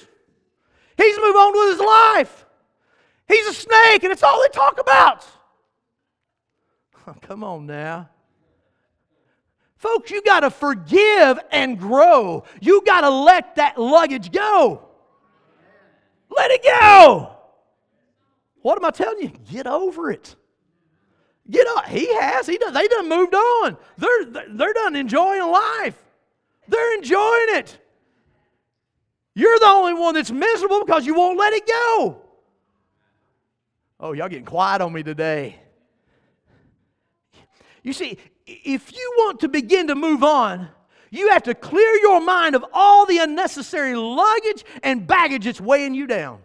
He's 0.96 1.16
moved 1.18 1.36
on 1.36 1.52
with 1.52 1.78
his 1.78 1.86
life. 1.86 2.46
He's 3.28 3.46
a 3.46 3.54
snake, 3.54 4.02
and 4.02 4.12
it's 4.12 4.24
all 4.24 4.42
they 4.42 4.48
talk 4.48 4.80
about. 4.80 5.24
Oh, 7.06 7.14
come 7.22 7.44
on 7.44 7.66
now. 7.66 8.08
Folks, 9.76 10.10
you 10.10 10.20
got 10.22 10.40
to 10.40 10.50
forgive 10.50 11.38
and 11.52 11.78
grow. 11.78 12.42
You 12.60 12.82
got 12.84 13.02
to 13.02 13.10
let 13.10 13.54
that 13.56 13.78
luggage 13.78 14.32
go. 14.32 14.88
Let 16.36 16.50
it 16.50 16.64
go. 16.64 17.36
What 18.62 18.78
am 18.78 18.84
I 18.84 18.90
telling 18.90 19.22
you? 19.22 19.32
Get 19.48 19.68
over 19.68 20.10
it. 20.10 20.34
Get 21.50 21.66
up. 21.76 21.86
He 21.86 22.12
has. 22.20 22.46
He 22.46 22.56
does. 22.56 22.72
They 22.72 22.86
done 22.88 23.08
moved 23.08 23.34
on. 23.34 23.76
They're 23.98 24.24
they're 24.48 24.72
done 24.72 24.96
enjoying 24.96 25.50
life. 25.50 26.00
They're 26.68 26.94
enjoying 26.94 27.56
it. 27.56 27.78
You're 29.34 29.58
the 29.58 29.66
only 29.66 29.94
one 29.94 30.14
that's 30.14 30.30
miserable 30.30 30.84
because 30.84 31.06
you 31.06 31.14
won't 31.14 31.38
let 31.38 31.52
it 31.52 31.66
go. 31.66 32.22
Oh, 33.98 34.12
y'all 34.12 34.28
getting 34.28 34.44
quiet 34.44 34.82
on 34.82 34.92
me 34.92 35.02
today. 35.02 35.58
You 37.82 37.92
see, 37.92 38.18
if 38.46 38.92
you 38.92 39.14
want 39.18 39.40
to 39.40 39.48
begin 39.48 39.88
to 39.88 39.94
move 39.94 40.22
on, 40.22 40.68
you 41.10 41.30
have 41.30 41.44
to 41.44 41.54
clear 41.54 41.96
your 41.96 42.20
mind 42.20 42.54
of 42.54 42.64
all 42.72 43.06
the 43.06 43.18
unnecessary 43.18 43.94
luggage 43.94 44.64
and 44.82 45.06
baggage 45.06 45.44
that's 45.44 45.60
weighing 45.60 45.94
you 45.94 46.06
down. 46.06 46.40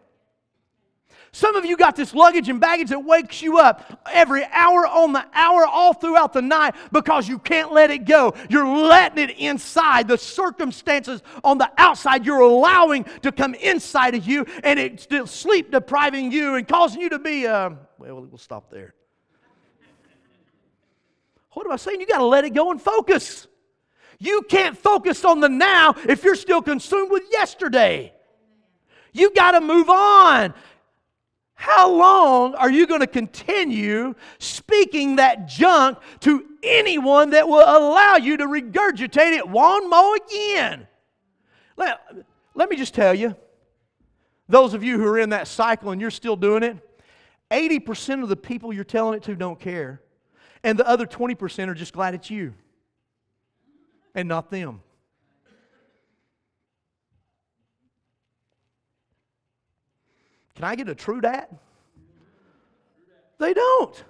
Some 1.31 1.55
of 1.55 1.65
you 1.65 1.77
got 1.77 1.95
this 1.95 2.13
luggage 2.13 2.49
and 2.49 2.59
baggage 2.59 2.89
that 2.89 3.03
wakes 3.03 3.41
you 3.41 3.59
up 3.59 4.01
every 4.11 4.43
hour 4.45 4.87
on 4.87 5.13
the 5.13 5.25
hour, 5.33 5.65
all 5.65 5.93
throughout 5.93 6.33
the 6.33 6.41
night, 6.41 6.75
because 6.91 7.27
you 7.27 7.37
can't 7.37 7.71
let 7.71 7.91
it 7.91 8.05
go. 8.05 8.33
You're 8.49 8.67
letting 8.67 9.29
it 9.29 9.37
inside. 9.37 10.07
The 10.07 10.17
circumstances 10.17 11.21
on 11.43 11.57
the 11.57 11.69
outside, 11.77 12.25
you're 12.25 12.39
allowing 12.39 13.05
to 13.21 13.31
come 13.31 13.53
inside 13.55 14.15
of 14.15 14.25
you, 14.25 14.45
and 14.63 14.79
it's 14.79 15.07
sleep 15.31 15.71
depriving 15.71 16.31
you 16.31 16.55
and 16.55 16.67
causing 16.67 17.01
you 17.01 17.09
to 17.09 17.19
be, 17.19 17.45
uh, 17.45 17.71
well, 17.97 18.25
we'll 18.25 18.37
stop 18.37 18.71
there. 18.71 18.93
What 21.51 21.65
am 21.65 21.71
I 21.71 21.77
saying? 21.77 21.99
You 21.99 22.07
got 22.07 22.19
to 22.19 22.25
let 22.25 22.45
it 22.45 22.51
go 22.51 22.71
and 22.71 22.81
focus. 22.81 23.47
You 24.19 24.43
can't 24.43 24.77
focus 24.77 25.25
on 25.25 25.39
the 25.39 25.49
now 25.49 25.95
if 26.07 26.23
you're 26.23 26.35
still 26.35 26.61
consumed 26.61 27.11
with 27.11 27.23
yesterday. 27.31 28.13
You 29.11 29.33
got 29.33 29.51
to 29.51 29.61
move 29.61 29.89
on. 29.89 30.53
How 31.59 31.91
long 31.91 32.53
are 32.53 32.69
you 32.69 32.85
going 32.85 33.01
to 33.01 33.07
continue 33.07 34.13
speaking 34.37 35.15
that 35.15 35.47
junk 35.47 35.97
to 36.19 36.45
anyone 36.61 37.31
that 37.31 37.47
will 37.47 37.63
allow 37.63 38.17
you 38.17 38.37
to 38.37 38.45
regurgitate 38.45 39.35
it 39.35 39.49
one 39.49 39.89
more 39.89 40.17
again? 40.17 40.87
Let, 41.75 41.99
let 42.53 42.69
me 42.69 42.75
just 42.75 42.93
tell 42.93 43.15
you, 43.15 43.35
those 44.47 44.75
of 44.75 44.83
you 44.83 44.99
who 44.99 45.07
are 45.07 45.17
in 45.17 45.31
that 45.31 45.47
cycle 45.47 45.89
and 45.89 45.99
you're 45.99 46.11
still 46.11 46.35
doing 46.35 46.61
it, 46.61 46.77
80% 47.49 48.21
of 48.21 48.29
the 48.29 48.35
people 48.35 48.71
you're 48.71 48.83
telling 48.83 49.17
it 49.17 49.23
to 49.23 49.35
don't 49.35 49.59
care. 49.59 50.03
And 50.63 50.77
the 50.77 50.87
other 50.87 51.07
20% 51.07 51.69
are 51.69 51.73
just 51.73 51.91
glad 51.91 52.13
it's 52.13 52.29
you 52.29 52.53
and 54.13 54.27
not 54.27 54.51
them. 54.51 54.81
Can 60.57 60.63
I 60.63 60.75
get 60.75 60.89
a 60.89 60.95
true 60.95 61.21
dad? 61.21 61.47
They 63.37 63.53
don't. 63.53 64.03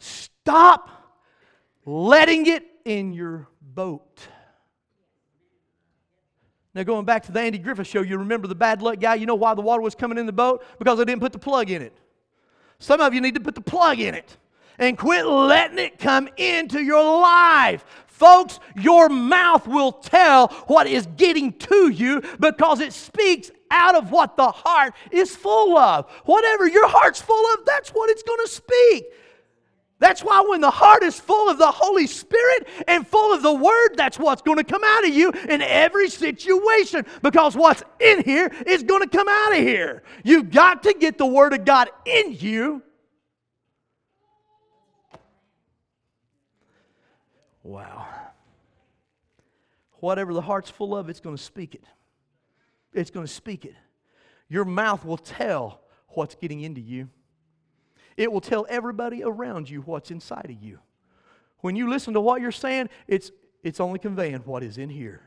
Stop 0.00 0.90
letting 1.86 2.46
it 2.46 2.64
in 2.84 3.12
your 3.12 3.46
boat. 3.60 4.26
Now, 6.74 6.82
going 6.82 7.04
back 7.04 7.22
to 7.26 7.32
the 7.32 7.38
Andy 7.38 7.58
Griffith 7.58 7.86
show, 7.86 8.02
you 8.02 8.18
remember 8.18 8.48
the 8.48 8.56
bad 8.56 8.82
luck 8.82 8.98
guy? 8.98 9.14
You 9.14 9.26
know 9.26 9.36
why 9.36 9.54
the 9.54 9.60
water 9.60 9.82
was 9.82 9.94
coming 9.94 10.18
in 10.18 10.26
the 10.26 10.32
boat? 10.32 10.64
Because 10.80 10.98
I 10.98 11.04
didn't 11.04 11.20
put 11.20 11.32
the 11.32 11.38
plug 11.38 11.70
in 11.70 11.80
it. 11.80 11.96
Some 12.80 13.00
of 13.00 13.14
you 13.14 13.20
need 13.20 13.34
to 13.36 13.40
put 13.40 13.54
the 13.54 13.60
plug 13.60 14.00
in 14.00 14.16
it 14.16 14.36
and 14.78 14.98
quit 14.98 15.24
letting 15.26 15.78
it 15.78 16.00
come 16.00 16.28
into 16.36 16.82
your 16.82 17.20
life. 17.20 17.84
Folks, 18.08 18.58
your 18.76 19.08
mouth 19.08 19.68
will 19.68 19.92
tell 19.92 20.48
what 20.66 20.88
is 20.88 21.06
getting 21.16 21.52
to 21.52 21.88
you 21.88 22.20
because 22.40 22.80
it 22.80 22.92
speaks 22.92 23.52
out 23.72 23.96
of 23.96 24.12
what 24.12 24.36
the 24.36 24.50
heart 24.50 24.94
is 25.10 25.34
full 25.34 25.76
of. 25.76 26.08
Whatever 26.24 26.68
your 26.68 26.86
heart's 26.86 27.20
full 27.20 27.44
of, 27.54 27.64
that's 27.64 27.90
what 27.90 28.10
it's 28.10 28.22
going 28.22 28.38
to 28.44 28.50
speak. 28.50 29.06
That's 29.98 30.22
why 30.22 30.44
when 30.48 30.60
the 30.60 30.70
heart 30.70 31.04
is 31.04 31.18
full 31.18 31.48
of 31.48 31.58
the 31.58 31.70
Holy 31.70 32.08
Spirit 32.08 32.66
and 32.88 33.06
full 33.06 33.32
of 33.32 33.42
the 33.42 33.52
Word, 33.52 33.90
that's 33.94 34.18
what's 34.18 34.42
going 34.42 34.58
to 34.58 34.64
come 34.64 34.82
out 34.84 35.06
of 35.06 35.14
you 35.14 35.30
in 35.30 35.62
every 35.62 36.08
situation 36.10 37.06
because 37.22 37.56
what's 37.56 37.84
in 38.00 38.24
here 38.24 38.50
is 38.66 38.82
going 38.82 39.02
to 39.02 39.08
come 39.08 39.28
out 39.28 39.52
of 39.52 39.58
here. 39.58 40.02
You've 40.24 40.50
got 40.50 40.82
to 40.84 40.92
get 40.92 41.18
the 41.18 41.26
Word 41.26 41.52
of 41.52 41.64
God 41.64 41.88
in 42.04 42.36
you. 42.38 42.82
Wow. 47.62 48.08
Whatever 50.00 50.34
the 50.34 50.40
heart's 50.40 50.68
full 50.68 50.96
of, 50.96 51.08
it's 51.08 51.20
going 51.20 51.36
to 51.36 51.42
speak 51.42 51.76
it 51.76 51.84
it's 52.92 53.10
going 53.10 53.26
to 53.26 53.32
speak 53.32 53.64
it. 53.64 53.74
Your 54.48 54.64
mouth 54.64 55.04
will 55.04 55.16
tell 55.16 55.80
what's 56.08 56.34
getting 56.34 56.60
into 56.60 56.80
you. 56.80 57.08
It 58.16 58.30
will 58.30 58.40
tell 58.40 58.66
everybody 58.68 59.22
around 59.22 59.70
you 59.70 59.80
what's 59.80 60.10
inside 60.10 60.46
of 60.50 60.62
you. 60.62 60.78
When 61.60 61.76
you 61.76 61.88
listen 61.88 62.14
to 62.14 62.20
what 62.20 62.40
you're 62.40 62.52
saying, 62.52 62.90
it's, 63.06 63.30
it's 63.62 63.80
only 63.80 63.98
conveying 63.98 64.40
what 64.40 64.62
is 64.62 64.78
in 64.78 64.90
here. 64.90 65.22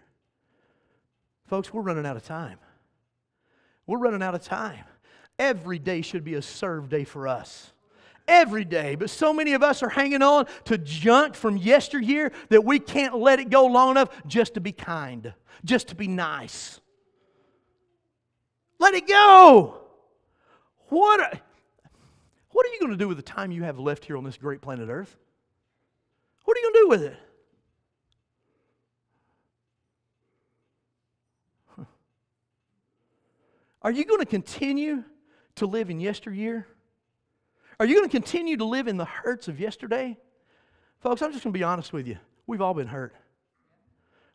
Folks, 1.47 1.73
we're 1.73 1.81
running 1.81 2.05
out 2.05 2.17
of 2.17 2.25
time. 2.25 2.59
We're 3.87 3.99
running 3.99 4.21
out 4.21 4.35
of 4.35 4.43
time. 4.43 4.83
Every 5.37 5.79
day 5.79 6.01
should 6.01 6.23
be 6.23 6.35
a 6.35 6.41
serve 6.41 6.89
day 6.89 7.03
for 7.03 7.27
us. 7.27 7.71
Every 8.27 8.65
day. 8.65 8.95
But 8.95 9.09
so 9.09 9.31
many 9.31 9.53
of 9.53 9.61
us 9.61 9.83
are 9.83 9.89
hanging 9.89 10.23
on 10.23 10.47
to 10.65 10.77
junk 10.77 11.35
from 11.35 11.57
yesteryear 11.57 12.31
that 12.49 12.63
we 12.63 12.79
can't 12.79 13.15
let 13.15 13.39
it 13.39 13.49
go 13.49 13.65
long 13.65 13.91
enough 13.91 14.09
just 14.25 14.55
to 14.55 14.61
be 14.61 14.71
kind, 14.71 15.33
just 15.63 15.89
to 15.89 15.95
be 15.95 16.07
nice. 16.07 16.79
Let 18.85 18.93
it 18.93 19.07
go. 19.07 19.81
What 20.89 21.41
what 22.51 22.67
are 22.67 22.69
you 22.69 22.79
going 22.79 22.91
to 22.91 22.97
do 22.97 23.07
with 23.07 23.17
the 23.17 23.23
time 23.23 23.51
you 23.51 23.63
have 23.63 23.79
left 23.79 24.05
here 24.05 24.15
on 24.15 24.23
this 24.23 24.37
great 24.37 24.61
planet 24.61 24.89
Earth? 24.89 25.17
What 26.43 26.55
are 26.55 26.59
you 26.59 26.71
going 26.71 26.73
to 26.73 26.79
do 26.79 26.89
with 26.89 27.01
it? 27.01 27.17
Are 33.81 33.89
you 33.89 34.05
going 34.05 34.19
to 34.19 34.27
continue 34.27 35.03
to 35.55 35.65
live 35.65 35.89
in 35.89 35.99
yesteryear? 35.99 36.67
Are 37.79 37.87
you 37.87 37.95
going 37.95 38.07
to 38.07 38.11
continue 38.11 38.57
to 38.57 38.65
live 38.65 38.87
in 38.87 38.97
the 38.97 39.05
hurts 39.05 39.47
of 39.47 39.59
yesterday? 39.59 40.15
Folks, 40.99 41.23
I'm 41.23 41.31
just 41.31 41.43
going 41.43 41.53
to 41.53 41.57
be 41.57 41.63
honest 41.63 41.91
with 41.91 42.05
you. 42.07 42.19
We've 42.45 42.61
all 42.61 42.75
been 42.75 42.85
hurt. 42.85 43.15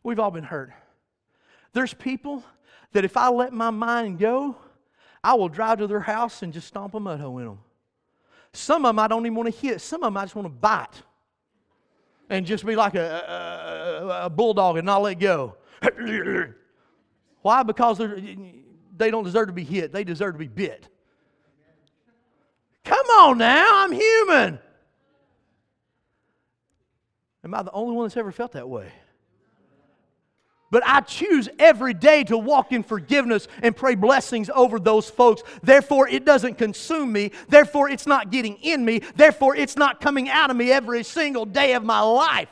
We've 0.03 0.19
all 0.19 0.31
been 0.31 0.43
hurt. 0.43 0.73
There's 1.73 1.93
people 1.93 2.43
that 2.91 3.05
if 3.05 3.15
I 3.15 3.29
let 3.29 3.53
my 3.53 3.69
mind 3.69 4.19
go, 4.19 4.55
I 5.23 5.33
will 5.35 5.49
drive 5.49 5.79
to 5.79 5.87
their 5.87 5.99
house 5.99 6.41
and 6.41 6.51
just 6.51 6.67
stomp 6.67 6.93
a 6.93 6.99
mud 6.99 7.19
hole 7.19 7.37
in 7.39 7.45
them. 7.45 7.59
Some 8.53 8.85
of 8.85 8.89
them 8.89 8.99
I 8.99 9.07
don't 9.07 9.25
even 9.25 9.35
want 9.35 9.53
to 9.53 9.59
hit. 9.59 9.79
Some 9.79 10.03
of 10.03 10.07
them 10.07 10.17
I 10.17 10.23
just 10.23 10.35
want 10.35 10.45
to 10.47 10.49
bite 10.49 11.01
and 12.29 12.45
just 12.45 12.65
be 12.65 12.75
like 12.75 12.95
a, 12.95 14.03
a, 14.03 14.25
a 14.25 14.29
bulldog 14.29 14.77
and 14.77 14.85
not 14.85 15.01
let 15.01 15.19
go. 15.19 15.55
Why? 17.41 17.63
Because 17.63 17.99
they 17.99 19.11
don't 19.11 19.23
deserve 19.23 19.47
to 19.47 19.53
be 19.53 19.63
hit. 19.63 19.91
They 19.91 20.03
deserve 20.03 20.33
to 20.33 20.39
be 20.39 20.47
bit. 20.47 20.87
Come 22.83 23.05
on 23.05 23.37
now, 23.37 23.83
I'm 23.83 23.91
human. 23.91 24.59
Am 27.43 27.53
I 27.53 27.63
the 27.63 27.71
only 27.71 27.95
one 27.95 28.05
that's 28.05 28.17
ever 28.17 28.31
felt 28.31 28.51
that 28.53 28.67
way? 28.67 28.91
But 30.71 30.83
I 30.85 31.01
choose 31.01 31.49
every 31.59 31.93
day 31.93 32.23
to 32.23 32.37
walk 32.37 32.71
in 32.71 32.81
forgiveness 32.81 33.47
and 33.61 33.75
pray 33.75 33.95
blessings 33.95 34.49
over 34.49 34.79
those 34.79 35.09
folks. 35.09 35.43
Therefore, 35.61 36.07
it 36.07 36.25
doesn't 36.25 36.57
consume 36.57 37.11
me. 37.11 37.31
Therefore, 37.49 37.89
it's 37.89 38.07
not 38.07 38.31
getting 38.31 38.55
in 38.55 38.83
me. 38.83 38.99
Therefore, 39.15 39.55
it's 39.55 39.75
not 39.75 39.99
coming 39.99 40.29
out 40.29 40.49
of 40.49 40.55
me 40.55 40.71
every 40.71 41.03
single 41.03 41.45
day 41.45 41.73
of 41.73 41.83
my 41.83 41.99
life. 41.99 42.47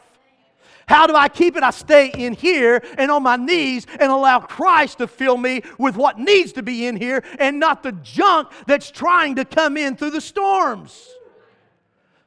How 0.86 1.06
do 1.08 1.16
I 1.16 1.30
keep 1.30 1.56
it? 1.56 1.64
I 1.64 1.70
stay 1.70 2.08
in 2.08 2.34
here 2.34 2.84
and 2.98 3.12
on 3.12 3.24
my 3.24 3.36
knees 3.36 3.86
and 4.00 4.12
allow 4.12 4.40
Christ 4.40 4.98
to 4.98 5.08
fill 5.08 5.38
me 5.38 5.62
with 5.78 5.96
what 5.96 6.18
needs 6.18 6.52
to 6.54 6.64
be 6.64 6.88
in 6.88 6.98
here 6.98 7.24
and 7.38 7.60
not 7.60 7.84
the 7.84 7.92
junk 7.92 8.50
that's 8.66 8.90
trying 8.90 9.36
to 9.36 9.46
come 9.46 9.78
in 9.78 9.96
through 9.96 10.10
the 10.10 10.20
storms. 10.20 11.08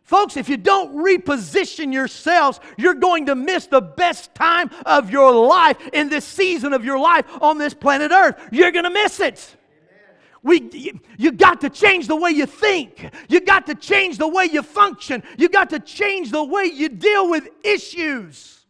Folks, 0.04 0.36
if 0.36 0.48
you 0.48 0.56
don't 0.56 0.96
reposition 0.96 1.92
yourselves, 1.92 2.60
you're 2.76 2.94
going 2.94 3.26
to 3.26 3.34
miss 3.34 3.66
the 3.66 3.80
best 3.80 4.34
time 4.34 4.70
of 4.84 5.10
your 5.10 5.32
life 5.32 5.76
in 5.92 6.08
this 6.08 6.24
season 6.24 6.72
of 6.72 6.84
your 6.84 6.98
life 6.98 7.24
on 7.40 7.58
this 7.58 7.72
planet 7.72 8.10
Earth. 8.10 8.36
You're 8.50 8.72
going 8.72 8.84
to 8.84 8.90
miss 8.90 9.20
it. 9.20 9.56
We, 10.42 10.68
you, 10.72 11.00
you 11.18 11.30
got 11.30 11.60
to 11.60 11.70
change 11.70 12.08
the 12.08 12.16
way 12.16 12.32
you 12.32 12.46
think. 12.46 13.10
You 13.28 13.40
got 13.40 13.66
to 13.66 13.76
change 13.76 14.18
the 14.18 14.26
way 14.26 14.46
you 14.46 14.62
function. 14.62 15.22
You 15.38 15.48
got 15.48 15.70
to 15.70 15.78
change 15.78 16.32
the 16.32 16.42
way 16.42 16.64
you 16.64 16.88
deal 16.88 17.30
with 17.30 17.48
issues. 17.62 18.60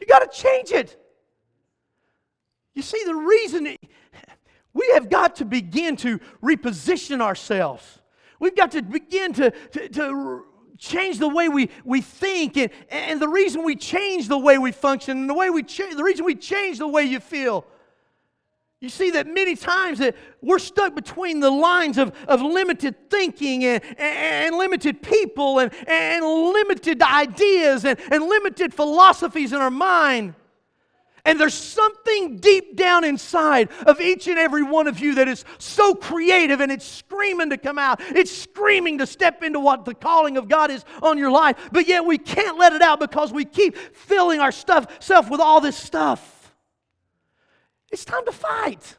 You 0.00 0.06
got 0.06 0.30
to 0.30 0.42
change 0.42 0.70
it. 0.70 0.98
You 2.74 2.80
see, 2.80 3.02
the 3.04 3.14
reason 3.14 3.76
we 4.72 4.90
have 4.94 5.10
got 5.10 5.36
to 5.36 5.44
begin 5.44 5.96
to 5.98 6.18
reposition 6.42 7.20
ourselves. 7.20 8.00
We've 8.40 8.56
got 8.56 8.72
to 8.72 8.82
begin 8.82 9.32
to, 9.34 9.50
to, 9.50 9.88
to 9.88 10.44
change 10.78 11.18
the 11.18 11.28
way 11.28 11.48
we, 11.48 11.70
we 11.84 12.00
think. 12.00 12.56
And, 12.56 12.70
and 12.90 13.20
the 13.20 13.28
reason 13.28 13.64
we 13.64 13.76
change 13.76 14.28
the 14.28 14.38
way 14.38 14.58
we 14.58 14.72
function 14.72 15.18
and 15.18 15.30
the, 15.30 15.34
way 15.34 15.50
we 15.50 15.62
cha- 15.62 15.94
the 15.94 16.04
reason 16.04 16.24
we 16.24 16.34
change 16.34 16.78
the 16.78 16.88
way 16.88 17.04
you 17.04 17.20
feel. 17.20 17.64
You 18.80 18.90
see 18.90 19.12
that 19.12 19.26
many 19.26 19.56
times 19.56 19.98
that 20.00 20.14
we're 20.42 20.58
stuck 20.58 20.94
between 20.94 21.40
the 21.40 21.50
lines 21.50 21.96
of, 21.96 22.12
of 22.28 22.42
limited 22.42 23.08
thinking 23.08 23.64
and, 23.64 23.82
and, 23.82 23.98
and 23.98 24.56
limited 24.56 25.00
people 25.00 25.58
and, 25.58 25.72
and 25.86 26.22
limited 26.22 27.00
ideas 27.00 27.86
and, 27.86 27.98
and 28.10 28.24
limited 28.24 28.74
philosophies 28.74 29.54
in 29.54 29.60
our 29.60 29.70
mind. 29.70 30.34
And 31.26 31.40
there's 31.40 31.54
something 31.54 32.36
deep 32.36 32.76
down 32.76 33.02
inside 33.02 33.70
of 33.86 33.98
each 33.98 34.28
and 34.28 34.38
every 34.38 34.62
one 34.62 34.86
of 34.86 35.00
you 35.00 35.14
that 35.14 35.26
is 35.26 35.44
so 35.58 35.94
creative 35.94 36.60
and 36.60 36.70
it's 36.70 36.84
screaming 36.84 37.48
to 37.48 37.56
come 37.56 37.78
out. 37.78 38.00
It's 38.14 38.30
screaming 38.30 38.98
to 38.98 39.06
step 39.06 39.42
into 39.42 39.58
what 39.58 39.86
the 39.86 39.94
calling 39.94 40.36
of 40.36 40.48
God 40.48 40.70
is 40.70 40.84
on 41.02 41.16
your 41.16 41.30
life. 41.30 41.56
But 41.72 41.88
yet 41.88 42.04
we 42.04 42.18
can't 42.18 42.58
let 42.58 42.74
it 42.74 42.82
out 42.82 43.00
because 43.00 43.32
we 43.32 43.46
keep 43.46 43.76
filling 43.76 44.40
our 44.40 44.52
stuff 44.52 45.02
self 45.02 45.30
with 45.30 45.40
all 45.40 45.62
this 45.62 45.76
stuff. 45.76 46.54
It's 47.90 48.04
time 48.04 48.26
to 48.26 48.32
fight. 48.32 48.96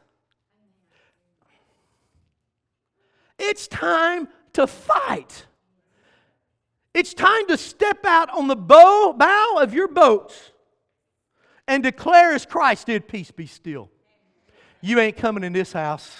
It's 3.38 3.68
time 3.68 4.26
to 4.54 4.66
fight. 4.66 5.46
It's 6.92 7.14
time 7.14 7.46
to 7.46 7.56
step 7.56 8.04
out 8.04 8.30
on 8.30 8.48
the 8.48 8.56
bow, 8.56 9.14
bow 9.16 9.58
of 9.60 9.74
your 9.74 9.86
boat 9.86 10.32
and 11.68 11.82
declare 11.82 12.32
as 12.32 12.46
Christ 12.46 12.86
did, 12.86 13.08
Peace 13.08 13.30
be 13.30 13.46
still. 13.46 13.90
You 14.80 15.00
ain't 15.00 15.16
coming 15.16 15.44
in 15.44 15.52
this 15.52 15.72
house. 15.72 16.10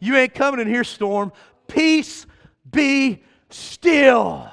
You 0.00 0.16
ain't 0.16 0.34
coming 0.34 0.60
in 0.60 0.66
here, 0.66 0.84
storm. 0.84 1.32
Peace 1.68 2.26
be 2.70 3.22
still. 3.50 4.50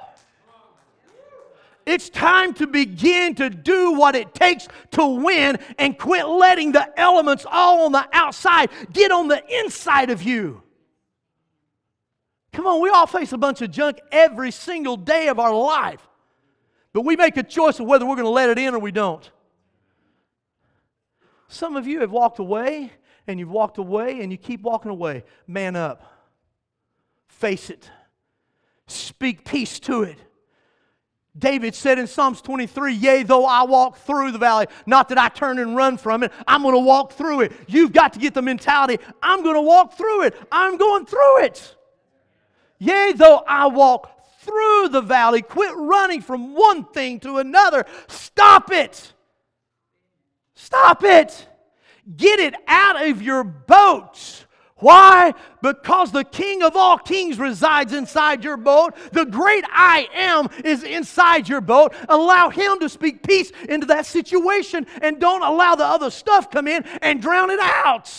It's 1.86 2.10
time 2.10 2.53
to 2.55 2.67
begin 2.67 3.36
to 3.36 3.50
do 3.50 3.93
what 3.93 4.15
it 4.15 4.33
takes 4.33 4.67
to 4.91 5.05
win 5.05 5.57
and 5.77 5.98
quit 5.98 6.25
letting 6.25 6.72
the 6.72 6.98
elements 6.98 7.45
all 7.50 7.86
on 7.86 7.91
the 7.91 8.07
outside 8.13 8.69
get 8.93 9.12
on 9.12 9.27
the 9.27 9.43
inside 9.62 10.10
of 10.10 10.24
you. 10.24 10.62
Come 12.53 12.67
on, 12.67 12.81
we 12.81 12.89
all 12.89 13.07
face 13.07 13.33
a 13.33 13.38
bunch 13.38 13.62
of 13.62 13.72
junk 13.72 14.00
every 14.12 14.51
single 14.51 14.95
day 14.95 15.27
of 15.27 15.39
our 15.39 15.53
life. 15.53 16.07
But 16.93 17.01
we 17.01 17.15
make 17.15 17.36
a 17.36 17.43
choice 17.43 17.79
of 17.79 17.88
whether 17.88 18.05
we're 18.05 18.15
going 18.15 18.25
to 18.25 18.29
let 18.29 18.50
it 18.50 18.60
in 18.60 18.75
or 18.75 18.79
we 18.79 18.91
don't. 18.91 19.29
Some 21.53 21.75
of 21.75 21.86
you 21.86 22.01
have 22.01 22.12
walked 22.12 22.39
away 22.39 22.91
and 23.27 23.39
you've 23.39 23.51
walked 23.51 23.77
away 23.77 24.22
and 24.22 24.31
you 24.31 24.39
keep 24.39 24.63
walking 24.63 24.89
away. 24.89 25.24
Man 25.45 25.75
up. 25.75 26.03
Face 27.27 27.69
it. 27.69 27.91
Speak 28.88 29.45
peace 29.45 29.79
to 29.81 30.01
it. 30.01 30.17
David 31.38 31.75
said 31.75 32.00
in 32.00 32.07
Psalms 32.07 32.41
23, 32.41 32.93
Yea, 32.95 33.22
though 33.22 33.45
I 33.45 33.63
walk 33.63 33.98
through 33.98 34.31
the 34.31 34.39
valley, 34.39 34.65
not 34.88 35.10
that 35.10 35.19
I 35.19 35.29
turn 35.29 35.60
and 35.60 35.75
run 35.75 35.98
from 35.98 36.24
it, 36.24 36.31
I'm 36.48 36.63
going 36.63 36.74
to 36.74 36.79
walk 36.79 37.13
through 37.13 37.41
it. 37.41 37.51
You've 37.67 37.93
got 37.93 38.13
to 38.13 38.19
get 38.19 38.33
the 38.33 38.41
mentality, 38.41 38.98
I'm 39.22 39.43
going 39.43 39.55
to 39.55 39.62
walk 39.62 39.93
through 39.93 40.24
it. 40.24 40.36
I'm 40.51 40.77
going 40.77 41.05
through 41.05 41.43
it. 41.43 41.75
Yea, 42.79 43.13
though 43.15 43.43
I 43.48 43.67
walk 43.67 44.10
through 44.39 44.89
the 44.89 45.01
valley, 45.01 45.43
quit 45.43 45.74
running 45.75 46.22
from 46.22 46.55
one 46.55 46.83
thing 46.86 47.19
to 47.19 47.38
another. 47.38 47.86
Stop 48.08 48.71
it. 48.71 49.13
Stop 50.56 51.04
it. 51.04 51.47
Get 52.15 52.39
it 52.39 52.55
out 52.67 53.07
of 53.07 53.21
your 53.21 53.43
boats. 53.43 54.45
Why? 54.83 55.33
Because 55.61 56.11
the 56.11 56.25
King 56.25 56.61
of 56.61 56.75
all 56.75 56.97
kings 56.97 57.39
resides 57.39 57.93
inside 57.93 58.43
your 58.43 58.57
boat. 58.57 58.93
The 59.13 59.25
great 59.25 59.63
I 59.69 60.09
am 60.13 60.49
is 60.65 60.83
inside 60.83 61.47
your 61.47 61.61
boat. 61.61 61.95
Allow 62.09 62.49
him 62.49 62.79
to 62.81 62.89
speak 62.89 63.23
peace 63.23 63.51
into 63.69 63.87
that 63.87 64.05
situation 64.05 64.85
and 65.01 65.21
don't 65.21 65.41
allow 65.41 65.75
the 65.75 65.85
other 65.85 66.09
stuff 66.09 66.51
come 66.51 66.67
in 66.67 66.83
and 67.01 67.21
drown 67.21 67.49
it 67.49 67.61
out. 67.61 68.11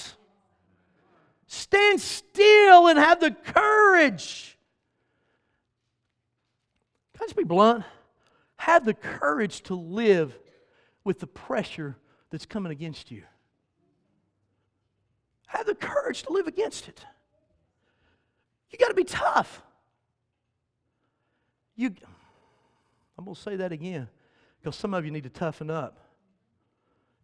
Stand 1.46 2.00
still 2.00 2.88
and 2.88 2.98
have 2.98 3.20
the 3.20 3.32
courage. 3.32 4.56
Can 7.12 7.24
I 7.24 7.26
just 7.26 7.36
be 7.36 7.44
blunt? 7.44 7.84
Have 8.56 8.86
the 8.86 8.94
courage 8.94 9.62
to 9.64 9.74
live 9.74 10.36
with 11.04 11.20
the 11.20 11.26
pressure 11.26 11.98
that's 12.30 12.46
coming 12.46 12.72
against 12.72 13.10
you. 13.10 13.24
Have 15.54 15.66
the 15.66 15.74
courage 15.74 16.24
to 16.24 16.32
live 16.32 16.46
against 16.46 16.88
it. 16.88 17.04
You 18.70 18.78
got 18.78 18.88
to 18.88 18.94
be 18.94 19.04
tough. 19.04 19.62
You, 21.76 21.94
I'm 23.16 23.24
going 23.24 23.34
to 23.34 23.40
say 23.40 23.56
that 23.56 23.72
again 23.72 24.08
because 24.60 24.76
some 24.76 24.94
of 24.94 25.04
you 25.04 25.10
need 25.10 25.24
to 25.24 25.30
toughen 25.30 25.70
up. 25.70 25.98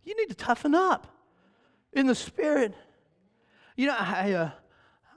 You 0.04 0.16
need 0.16 0.28
to 0.28 0.34
toughen 0.34 0.74
up 0.74 1.06
in 1.92 2.06
the 2.06 2.14
spirit. 2.14 2.74
You 3.76 3.88
know, 3.88 3.96
I, 3.98 4.32
uh, 4.32 4.50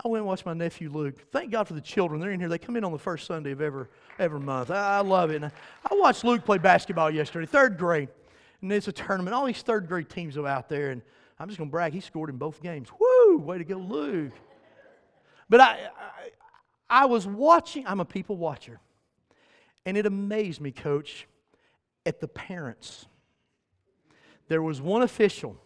I 0.04 0.08
went 0.08 0.22
and 0.22 0.28
watched 0.28 0.46
my 0.46 0.54
nephew 0.54 0.90
Luke. 0.90 1.32
Thank 1.32 1.52
God 1.52 1.68
for 1.68 1.74
the 1.74 1.82
children. 1.82 2.20
They're 2.20 2.32
in 2.32 2.40
here. 2.40 2.50
They 2.50 2.58
come 2.58 2.76
in 2.76 2.84
on 2.84 2.92
the 2.92 3.00
first 3.00 3.28
Sunday 3.28 3.52
of 3.52 3.62
every, 3.62 3.86
every 4.18 4.40
month. 4.40 4.72
I, 4.72 4.98
I 4.98 5.02
love 5.02 5.30
it. 5.32 5.44
And 5.44 5.46
I 5.46 5.96
watched 5.96 6.24
Luke 6.24 6.46
play 6.46 6.58
basketball 6.58 7.12
yesterday, 7.12 7.46
third 7.46 7.78
grade 7.78 8.10
and 8.64 8.72
it's 8.72 8.88
a 8.88 8.94
tournament. 8.94 9.36
All 9.36 9.46
these 9.46 9.62
third 9.62 9.88
grade 9.88 10.10
teams 10.10 10.38
are 10.38 10.48
out 10.48 10.70
there, 10.70 10.90
and 10.90 11.02
I'm 11.40 11.48
just 11.48 11.58
going 11.58 11.70
to 11.70 11.72
brag. 11.72 11.94
He 11.94 12.00
scored 12.00 12.30
in 12.30 12.38
both 12.38 12.62
games. 12.62 12.90
Woo! 13.00 13.38
Way 13.38 13.58
to 13.58 13.64
go, 13.64 13.78
Luke. 13.78 14.34
But 15.50 15.62
I, 15.62 15.90
I, 16.90 17.04
I 17.04 17.06
was 17.06 17.28
watching. 17.28 17.86
I'm 17.88 18.00
a 18.00 18.06
people 18.06 18.38
watcher, 18.38 18.80
and 19.86 19.98
it 19.98 20.06
amazed 20.06 20.62
me, 20.62 20.72
Coach, 20.72 21.28
at 22.06 22.20
the 22.20 22.28
parents. 22.28 23.06
There 24.48 24.62
was 24.62 24.82
one 24.82 25.02
official. 25.02 25.58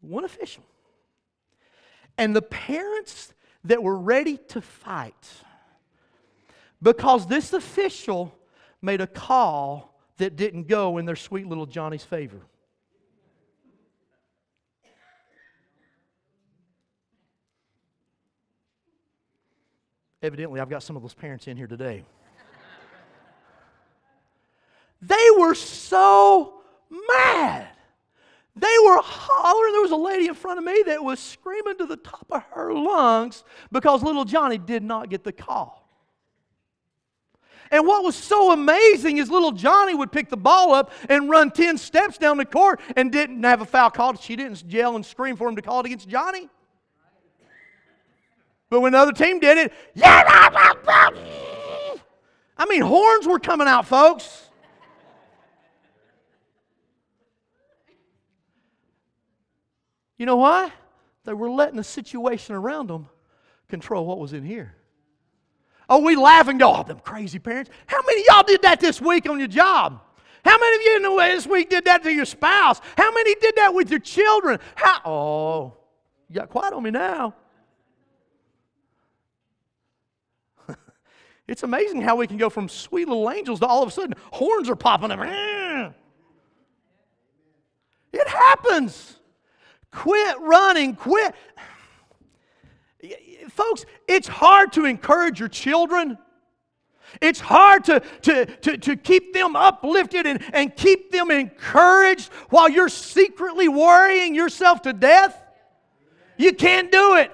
One 0.00 0.24
official. 0.24 0.62
And 2.18 2.34
the 2.34 2.42
parents 2.42 3.32
that 3.64 3.82
were 3.82 3.98
ready 3.98 4.36
to 4.48 4.60
fight 4.60 5.42
because 6.82 7.26
this 7.26 7.52
official 7.52 8.34
made 8.80 9.00
a 9.00 9.06
call 9.06 9.98
that 10.18 10.36
didn't 10.36 10.68
go 10.68 10.98
in 10.98 11.04
their 11.04 11.16
sweet 11.16 11.46
little 11.46 11.66
Johnny's 11.66 12.04
favor. 12.04 12.40
Evidently, 20.26 20.58
I've 20.58 20.68
got 20.68 20.82
some 20.82 20.96
of 20.96 21.02
those 21.02 21.14
parents 21.14 21.46
in 21.46 21.56
here 21.56 21.68
today. 21.68 22.02
they 25.00 25.28
were 25.38 25.54
so 25.54 26.54
mad. 26.90 27.68
They 28.56 28.74
were 28.84 28.98
hollering. 29.00 29.72
There 29.72 29.82
was 29.82 29.92
a 29.92 29.96
lady 29.96 30.26
in 30.26 30.34
front 30.34 30.58
of 30.58 30.64
me 30.64 30.82
that 30.86 31.04
was 31.04 31.20
screaming 31.20 31.78
to 31.78 31.86
the 31.86 31.98
top 31.98 32.26
of 32.30 32.42
her 32.54 32.74
lungs 32.74 33.44
because 33.70 34.02
little 34.02 34.24
Johnny 34.24 34.58
did 34.58 34.82
not 34.82 35.10
get 35.10 35.22
the 35.22 35.30
call. 35.30 35.88
And 37.70 37.86
what 37.86 38.02
was 38.02 38.16
so 38.16 38.50
amazing 38.50 39.18
is 39.18 39.30
little 39.30 39.52
Johnny 39.52 39.94
would 39.94 40.10
pick 40.10 40.28
the 40.28 40.36
ball 40.36 40.74
up 40.74 40.90
and 41.08 41.30
run 41.30 41.52
10 41.52 41.78
steps 41.78 42.18
down 42.18 42.36
the 42.36 42.44
court 42.44 42.80
and 42.96 43.12
didn't 43.12 43.44
have 43.44 43.60
a 43.60 43.64
foul 43.64 43.90
called. 43.90 44.20
She 44.20 44.34
didn't 44.34 44.64
yell 44.64 44.96
and 44.96 45.06
scream 45.06 45.36
for 45.36 45.48
him 45.48 45.54
to 45.54 45.62
call 45.62 45.78
it 45.78 45.86
against 45.86 46.08
Johnny. 46.08 46.48
But 48.68 48.80
when 48.80 48.92
the 48.92 48.98
other 48.98 49.12
team 49.12 49.38
did 49.38 49.58
it, 49.58 49.72
I 52.58 52.66
mean, 52.68 52.82
horns 52.82 53.26
were 53.26 53.38
coming 53.38 53.68
out, 53.68 53.86
folks. 53.86 54.42
You 60.18 60.26
know 60.26 60.36
why? 60.36 60.72
They 61.24 61.34
were 61.34 61.50
letting 61.50 61.76
the 61.76 61.84
situation 61.84 62.54
around 62.54 62.88
them 62.88 63.08
control 63.68 64.06
what 64.06 64.18
was 64.18 64.32
in 64.32 64.42
here. 64.44 64.74
Oh, 65.88 66.00
we 66.00 66.16
laugh 66.16 66.48
and 66.48 66.58
go, 66.58 66.74
oh, 66.74 66.82
them 66.82 66.98
crazy 66.98 67.38
parents. 67.38 67.70
How 67.86 68.00
many 68.06 68.24
y'all 68.28 68.42
did 68.42 68.62
that 68.62 68.80
this 68.80 69.00
week 69.00 69.28
on 69.28 69.38
your 69.38 69.48
job? 69.48 70.00
How 70.44 70.58
many 70.58 70.76
of 70.76 70.82
you 70.82 70.96
in 70.96 71.02
the 71.02 71.12
way 71.12 71.34
this 71.34 71.46
week 71.46 71.70
did 71.70 71.84
that 71.84 72.02
to 72.02 72.12
your 72.12 72.24
spouse? 72.24 72.80
How 72.96 73.12
many 73.12 73.34
did 73.36 73.54
that 73.56 73.74
with 73.74 73.90
your 73.90 74.00
children? 74.00 74.58
How, 74.74 75.00
oh, 75.04 75.76
you 76.28 76.36
got 76.36 76.48
quiet 76.48 76.72
on 76.72 76.82
me 76.82 76.90
now. 76.90 77.34
It's 81.48 81.62
amazing 81.62 82.00
how 82.00 82.16
we 82.16 82.26
can 82.26 82.38
go 82.38 82.50
from 82.50 82.68
sweet 82.68 83.06
little 83.08 83.30
angels 83.30 83.60
to 83.60 83.66
all 83.66 83.82
of 83.82 83.88
a 83.88 83.92
sudden 83.92 84.14
horns 84.32 84.68
are 84.68 84.76
popping 84.76 85.10
up. 85.12 85.94
It 88.12 88.28
happens. 88.28 89.16
Quit 89.92 90.40
running. 90.40 90.96
Quit. 90.96 91.34
Folks, 93.50 93.84
it's 94.08 94.26
hard 94.26 94.72
to 94.72 94.84
encourage 94.86 95.38
your 95.38 95.48
children. 95.48 96.18
It's 97.20 97.38
hard 97.38 97.84
to, 97.84 98.00
to, 98.22 98.46
to, 98.46 98.78
to 98.78 98.96
keep 98.96 99.32
them 99.32 99.54
uplifted 99.54 100.26
and, 100.26 100.42
and 100.52 100.74
keep 100.74 101.12
them 101.12 101.30
encouraged 101.30 102.32
while 102.50 102.68
you're 102.68 102.88
secretly 102.88 103.68
worrying 103.68 104.34
yourself 104.34 104.82
to 104.82 104.92
death. 104.92 105.40
You 106.36 106.52
can't 106.52 106.90
do 106.90 107.16
it 107.16 107.30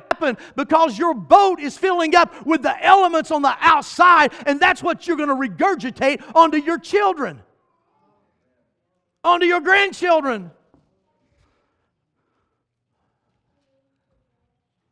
because 0.56 0.98
your 0.98 1.14
boat 1.14 1.60
is 1.60 1.76
filling 1.76 2.14
up 2.14 2.46
with 2.46 2.62
the 2.62 2.84
elements 2.84 3.30
on 3.30 3.42
the 3.42 3.54
outside, 3.60 4.32
and 4.46 4.60
that's 4.60 4.82
what 4.82 5.06
you're 5.06 5.16
going 5.16 5.28
to 5.28 5.34
regurgitate 5.34 6.22
onto 6.34 6.58
your 6.58 6.78
children, 6.78 7.42
onto 9.24 9.46
your 9.46 9.60
grandchildren. 9.60 10.50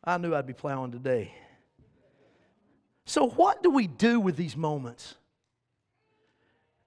I 0.03 0.19
knew 0.19 0.35
I'd 0.35 0.47
be 0.47 0.55
plowing 0.55 0.93
today. 0.93 1.35
So, 3.05 3.29
what 3.29 3.63
do 3.63 3.71
we 3.71 3.87
do 3.87 4.21
with 4.21 4.37
these 4.37 4.57
moments? 4.57 5.17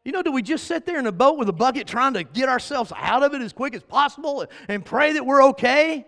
You 0.06 0.12
know, 0.12 0.21
do 0.21 0.32
we 0.32 0.41
just 0.41 0.65
sit 0.65 0.86
there 0.86 0.99
in 0.99 1.08
a 1.08 1.12
boat 1.12 1.38
with 1.38 1.47
a 1.47 1.53
bucket 1.53 1.88
trying 1.88 2.13
to 2.15 2.23
get 2.23 2.49
ourselves 2.49 2.91
out 2.95 3.23
of 3.23 3.34
it 3.34 3.41
as 3.41 3.53
quick 3.53 3.73
as 3.73 3.84
possible 3.84 4.45
and 4.67 4.84
pray 4.84 5.13
that 5.13 5.25
we're 5.25 5.43
okay? 5.49 6.06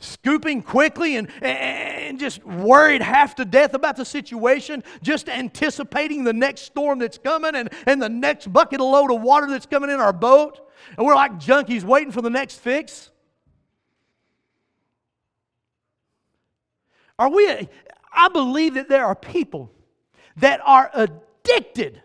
Scooping 0.00 0.62
quickly 0.62 1.16
and, 1.16 1.28
and 1.42 2.20
just 2.20 2.44
worried 2.44 3.02
half 3.02 3.34
to 3.34 3.44
death 3.44 3.74
about 3.74 3.96
the 3.96 4.04
situation, 4.04 4.84
just 5.02 5.28
anticipating 5.28 6.22
the 6.22 6.32
next 6.32 6.62
storm 6.62 7.00
that's 7.00 7.18
coming 7.18 7.56
and, 7.56 7.72
and 7.86 8.00
the 8.00 8.08
next 8.08 8.52
bucket 8.52 8.80
of 8.80 8.86
load 8.86 9.10
of 9.10 9.20
water 9.22 9.48
that's 9.48 9.66
coming 9.66 9.90
in 9.90 9.98
our 9.98 10.12
boat. 10.12 10.60
And 10.96 11.04
we're 11.04 11.16
like 11.16 11.32
junkies 11.40 11.82
waiting 11.82 12.12
for 12.12 12.22
the 12.22 12.30
next 12.30 12.60
fix. 12.60 13.10
Are 17.18 17.28
we, 17.28 17.68
I 18.12 18.28
believe 18.28 18.74
that 18.74 18.88
there 18.88 19.04
are 19.04 19.16
people 19.16 19.72
that 20.36 20.60
are 20.64 20.90
addicted, 20.94 22.00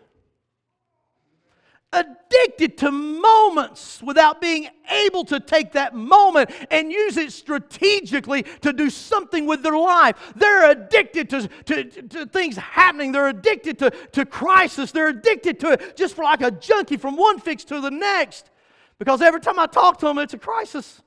addicted 1.94 2.76
to 2.78 2.90
moments 2.90 4.02
without 4.02 4.40
being 4.40 4.68
able 4.90 5.24
to 5.24 5.40
take 5.40 5.72
that 5.72 5.94
moment 5.94 6.50
and 6.70 6.90
use 6.90 7.16
it 7.16 7.32
strategically 7.32 8.42
to 8.60 8.72
do 8.72 8.90
something 8.90 9.46
with 9.46 9.62
their 9.62 9.78
life. 9.78 10.16
They're 10.36 10.70
addicted 10.70 11.30
to, 11.30 11.48
to, 11.66 11.84
to 11.84 12.26
things 12.26 12.56
happening, 12.56 13.12
they're 13.12 13.28
addicted 13.28 13.78
to, 13.78 13.90
to 14.12 14.26
crisis, 14.26 14.90
they're 14.90 15.08
addicted 15.08 15.60
to 15.60 15.72
it 15.72 15.96
just 15.96 16.16
for 16.16 16.24
like 16.24 16.42
a 16.42 16.50
junkie 16.50 16.96
from 16.96 17.16
one 17.16 17.38
fix 17.38 17.64
to 17.64 17.80
the 17.80 17.90
next. 17.90 18.50
Because 18.98 19.22
every 19.22 19.40
time 19.40 19.58
I 19.58 19.66
talk 19.66 19.98
to 19.98 20.06
them, 20.06 20.18
it's 20.18 20.34
a 20.34 20.38
crisis. 20.38 21.02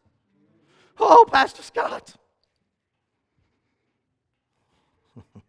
Oh, 1.00 1.26
Pastor 1.32 1.64
Scott. 1.64 2.16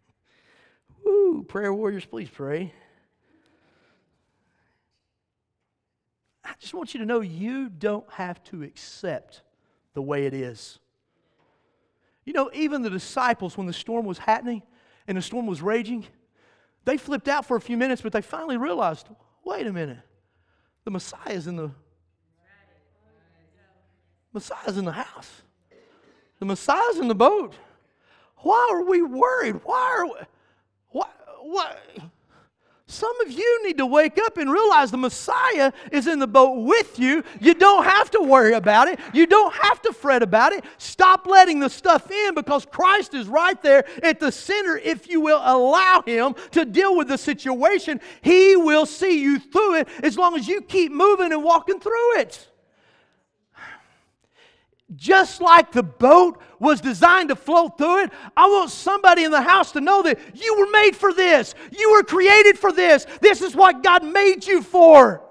Woo, 1.05 1.43
prayer 1.43 1.73
warriors, 1.73 2.05
please 2.05 2.29
pray. 2.29 2.73
I 6.49 6.53
just 6.59 6.73
want 6.73 6.93
you 6.93 6.99
to 6.99 7.05
know 7.05 7.21
you 7.21 7.69
don't 7.69 8.09
have 8.11 8.43
to 8.45 8.63
accept 8.63 9.43
the 9.93 10.01
way 10.01 10.25
it 10.25 10.33
is. 10.33 10.79
You 12.25 12.33
know, 12.33 12.49
even 12.53 12.81
the 12.81 12.89
disciples, 12.89 13.57
when 13.57 13.67
the 13.67 13.73
storm 13.73 14.05
was 14.05 14.17
happening 14.17 14.61
and 15.07 15.17
the 15.17 15.21
storm 15.21 15.45
was 15.47 15.61
raging, 15.61 16.05
they 16.85 16.97
flipped 16.97 17.27
out 17.27 17.45
for 17.45 17.55
a 17.55 17.61
few 17.61 17.77
minutes, 17.77 18.01
but 18.01 18.11
they 18.11 18.21
finally 18.21 18.57
realized 18.57 19.07
wait 19.45 19.65
a 19.67 19.73
minute, 19.73 19.99
the 20.85 20.91
Messiah's 20.91 21.47
in 21.47 21.55
the 21.55 21.71
Messiah's 24.31 24.77
in 24.77 24.85
the 24.85 24.91
house. 24.91 25.41
The 26.39 26.45
Messiah's 26.45 26.97
in 26.99 27.07
the 27.07 27.15
boat. 27.15 27.55
Why 28.37 28.69
are 28.71 28.83
we 28.83 29.01
worried? 29.01 29.59
Why 29.63 29.97
are 29.97 30.05
we, 30.05 30.13
what, 30.89 31.11
what? 31.41 31.79
Some 32.91 33.21
of 33.21 33.31
you 33.31 33.63
need 33.63 33.77
to 33.77 33.85
wake 33.85 34.17
up 34.17 34.37
and 34.37 34.51
realize 34.51 34.89
the 34.89 34.97
Messiah 34.97 35.71
is 35.91 36.07
in 36.07 36.17
the 36.17 36.25
boat 36.25 36.65
with 36.65 36.97
you. 36.97 37.23
You 37.39 37.53
don't 37.53 37.83
have 37.83 38.09
to 38.11 38.19
worry 38.19 38.53
about 38.53 38.87
it. 38.87 38.99
You 39.13 39.27
don't 39.27 39.53
have 39.53 39.79
to 39.83 39.93
fret 39.93 40.23
about 40.23 40.53
it. 40.53 40.65
Stop 40.79 41.27
letting 41.27 41.59
the 41.59 41.69
stuff 41.69 42.09
in 42.09 42.33
because 42.33 42.65
Christ 42.65 43.13
is 43.13 43.27
right 43.27 43.61
there 43.61 43.85
at 44.03 44.19
the 44.19 44.31
center. 44.31 44.75
If 44.75 45.07
you 45.07 45.21
will 45.21 45.39
allow 45.43 46.01
Him 46.01 46.33
to 46.49 46.65
deal 46.65 46.97
with 46.97 47.09
the 47.09 47.19
situation, 47.19 48.01
He 48.21 48.55
will 48.55 48.87
see 48.87 49.21
you 49.21 49.37
through 49.37 49.75
it 49.75 49.87
as 50.01 50.17
long 50.17 50.35
as 50.35 50.47
you 50.47 50.59
keep 50.59 50.91
moving 50.91 51.31
and 51.31 51.43
walking 51.43 51.79
through 51.79 52.17
it. 52.17 52.48
Just 54.95 55.39
like 55.39 55.71
the 55.71 55.83
boat 55.83 56.41
was 56.59 56.81
designed 56.81 57.29
to 57.29 57.35
float 57.35 57.77
through 57.77 58.03
it, 58.03 58.11
I 58.35 58.47
want 58.47 58.71
somebody 58.71 59.23
in 59.23 59.31
the 59.31 59.41
house 59.41 59.71
to 59.73 59.81
know 59.81 60.01
that 60.01 60.19
you 60.33 60.57
were 60.57 60.71
made 60.71 60.95
for 60.95 61.13
this. 61.13 61.53
You 61.71 61.91
were 61.91 62.03
created 62.03 62.57
for 62.57 62.71
this. 62.71 63.05
This 63.21 63.41
is 63.41 63.55
what 63.55 63.83
God 63.83 64.03
made 64.03 64.47
you 64.47 64.63
for. 64.63 65.21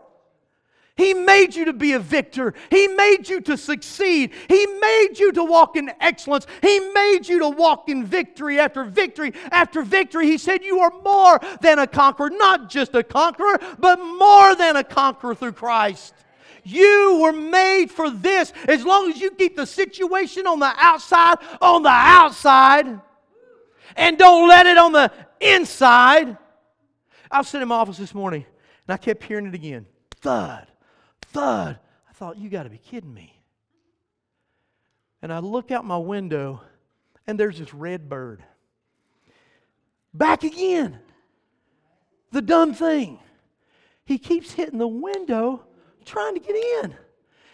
He 0.98 1.14
made 1.14 1.54
you 1.54 1.66
to 1.66 1.72
be 1.72 1.92
a 1.92 2.00
victor. 2.00 2.54
He 2.70 2.88
made 2.88 3.28
you 3.28 3.40
to 3.42 3.56
succeed. 3.56 4.32
He 4.48 4.66
made 4.66 5.12
you 5.16 5.30
to 5.32 5.44
walk 5.44 5.76
in 5.76 5.92
excellence. 6.00 6.44
He 6.60 6.80
made 6.80 7.20
you 7.28 7.38
to 7.38 7.48
walk 7.48 7.88
in 7.88 8.04
victory 8.04 8.58
after 8.58 8.82
victory 8.82 9.32
after 9.52 9.82
victory. 9.82 10.26
He 10.26 10.38
said, 10.38 10.64
You 10.64 10.80
are 10.80 10.92
more 11.04 11.40
than 11.60 11.78
a 11.78 11.86
conqueror, 11.86 12.30
not 12.30 12.68
just 12.68 12.96
a 12.96 13.04
conqueror, 13.04 13.60
but 13.78 14.00
more 14.00 14.56
than 14.56 14.74
a 14.74 14.82
conqueror 14.82 15.36
through 15.36 15.52
Christ. 15.52 16.14
You 16.68 17.20
were 17.22 17.32
made 17.32 17.90
for 17.90 18.10
this. 18.10 18.52
As 18.68 18.84
long 18.84 19.10
as 19.10 19.18
you 19.18 19.30
keep 19.30 19.56
the 19.56 19.64
situation 19.64 20.46
on 20.46 20.58
the 20.58 20.70
outside, 20.76 21.38
on 21.62 21.82
the 21.82 21.88
outside, 21.88 23.00
and 23.96 24.18
don't 24.18 24.46
let 24.46 24.66
it 24.66 24.76
on 24.76 24.92
the 24.92 25.10
inside. 25.40 26.36
I 27.30 27.38
was 27.38 27.48
sitting 27.48 27.62
in 27.62 27.68
my 27.68 27.76
office 27.76 27.96
this 27.96 28.14
morning 28.14 28.44
and 28.86 28.94
I 28.94 28.98
kept 28.98 29.22
hearing 29.24 29.46
it 29.46 29.54
again 29.54 29.86
thud, 30.20 30.66
thud. 31.22 31.78
I 32.08 32.12
thought, 32.12 32.36
you 32.36 32.50
got 32.50 32.64
to 32.64 32.70
be 32.70 32.78
kidding 32.78 33.14
me. 33.14 33.40
And 35.22 35.32
I 35.32 35.38
look 35.38 35.70
out 35.70 35.86
my 35.86 35.96
window 35.96 36.60
and 37.26 37.40
there's 37.40 37.58
this 37.58 37.72
red 37.72 38.10
bird. 38.10 38.42
Back 40.12 40.44
again. 40.44 40.98
The 42.30 42.42
dumb 42.42 42.74
thing. 42.74 43.20
He 44.04 44.18
keeps 44.18 44.52
hitting 44.52 44.78
the 44.78 44.88
window 44.88 45.64
trying 46.08 46.34
to 46.34 46.40
get 46.40 46.56
in. 46.56 46.94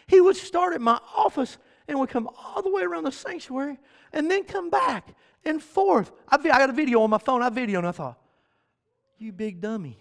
He 0.07 0.21
would 0.21 0.37
start 0.37 0.75
at 0.75 0.81
my 0.81 0.99
office 1.15 1.59
and 1.89 1.99
would 1.99 2.09
come 2.09 2.29
all 2.37 2.63
the 2.63 2.71
way 2.71 2.83
around 2.83 3.05
the 3.05 3.13
sanctuary 3.13 3.79
and 4.13 4.31
then 4.31 4.45
come 4.45 4.71
back 4.71 5.15
and 5.45 5.63
forth. 5.63 6.13
I, 6.29 6.37
I 6.37 6.59
got 6.59 6.71
a 6.71 6.73
video 6.73 7.03
on 7.03 7.11
my 7.11 7.19
phone. 7.19 7.43
I 7.43 7.51
videoed 7.51 7.79
and 7.79 7.89
I 7.89 7.93
thought, 7.93 8.19
you 9.19 9.33
big 9.33 9.61
dummy. 9.61 9.99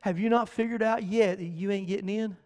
Have 0.00 0.18
you 0.18 0.28
not 0.28 0.48
figured 0.48 0.82
out 0.82 1.02
yet 1.02 1.38
that 1.38 1.44
you 1.44 1.70
ain't 1.70 1.88
getting 1.88 2.08
in? 2.08 2.36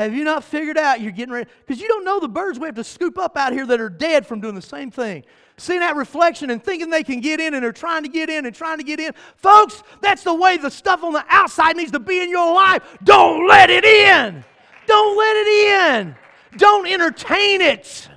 Have 0.00 0.14
you 0.14 0.24
not 0.24 0.44
figured 0.44 0.78
out 0.78 1.02
you're 1.02 1.12
getting 1.12 1.34
ready? 1.34 1.50
Because 1.66 1.78
you 1.78 1.86
don't 1.86 2.06
know 2.06 2.20
the 2.20 2.28
birds 2.28 2.58
we 2.58 2.64
have 2.64 2.74
to 2.76 2.84
scoop 2.84 3.18
up 3.18 3.36
out 3.36 3.52
here 3.52 3.66
that 3.66 3.80
are 3.82 3.90
dead 3.90 4.26
from 4.26 4.40
doing 4.40 4.54
the 4.54 4.62
same 4.62 4.90
thing. 4.90 5.24
Seeing 5.58 5.80
that 5.80 5.94
reflection 5.94 6.48
and 6.48 6.64
thinking 6.64 6.88
they 6.88 7.04
can 7.04 7.20
get 7.20 7.38
in 7.38 7.52
and 7.52 7.62
they're 7.62 7.70
trying 7.70 8.04
to 8.04 8.08
get 8.08 8.30
in 8.30 8.46
and 8.46 8.54
trying 8.54 8.78
to 8.78 8.84
get 8.84 8.98
in. 8.98 9.12
Folks, 9.36 9.82
that's 10.00 10.24
the 10.24 10.32
way 10.32 10.56
the 10.56 10.70
stuff 10.70 11.04
on 11.04 11.12
the 11.12 11.22
outside 11.28 11.76
needs 11.76 11.92
to 11.92 12.00
be 12.00 12.22
in 12.22 12.30
your 12.30 12.54
life. 12.54 12.82
Don't 13.04 13.46
let 13.46 13.68
it 13.68 13.84
in. 13.84 14.42
Don't 14.86 15.18
let 15.18 15.36
it 15.36 15.98
in. 15.98 16.16
Don't 16.56 16.86
entertain 16.86 17.60
it. 17.60 18.08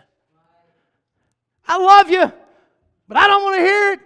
I 1.67 1.77
love 1.77 2.09
you, 2.09 2.31
but 3.09 3.17
I 3.17 3.27
don't 3.27 3.43
want 3.43 3.57
to 3.57 3.61
hear 3.61 3.91
it 3.91 3.99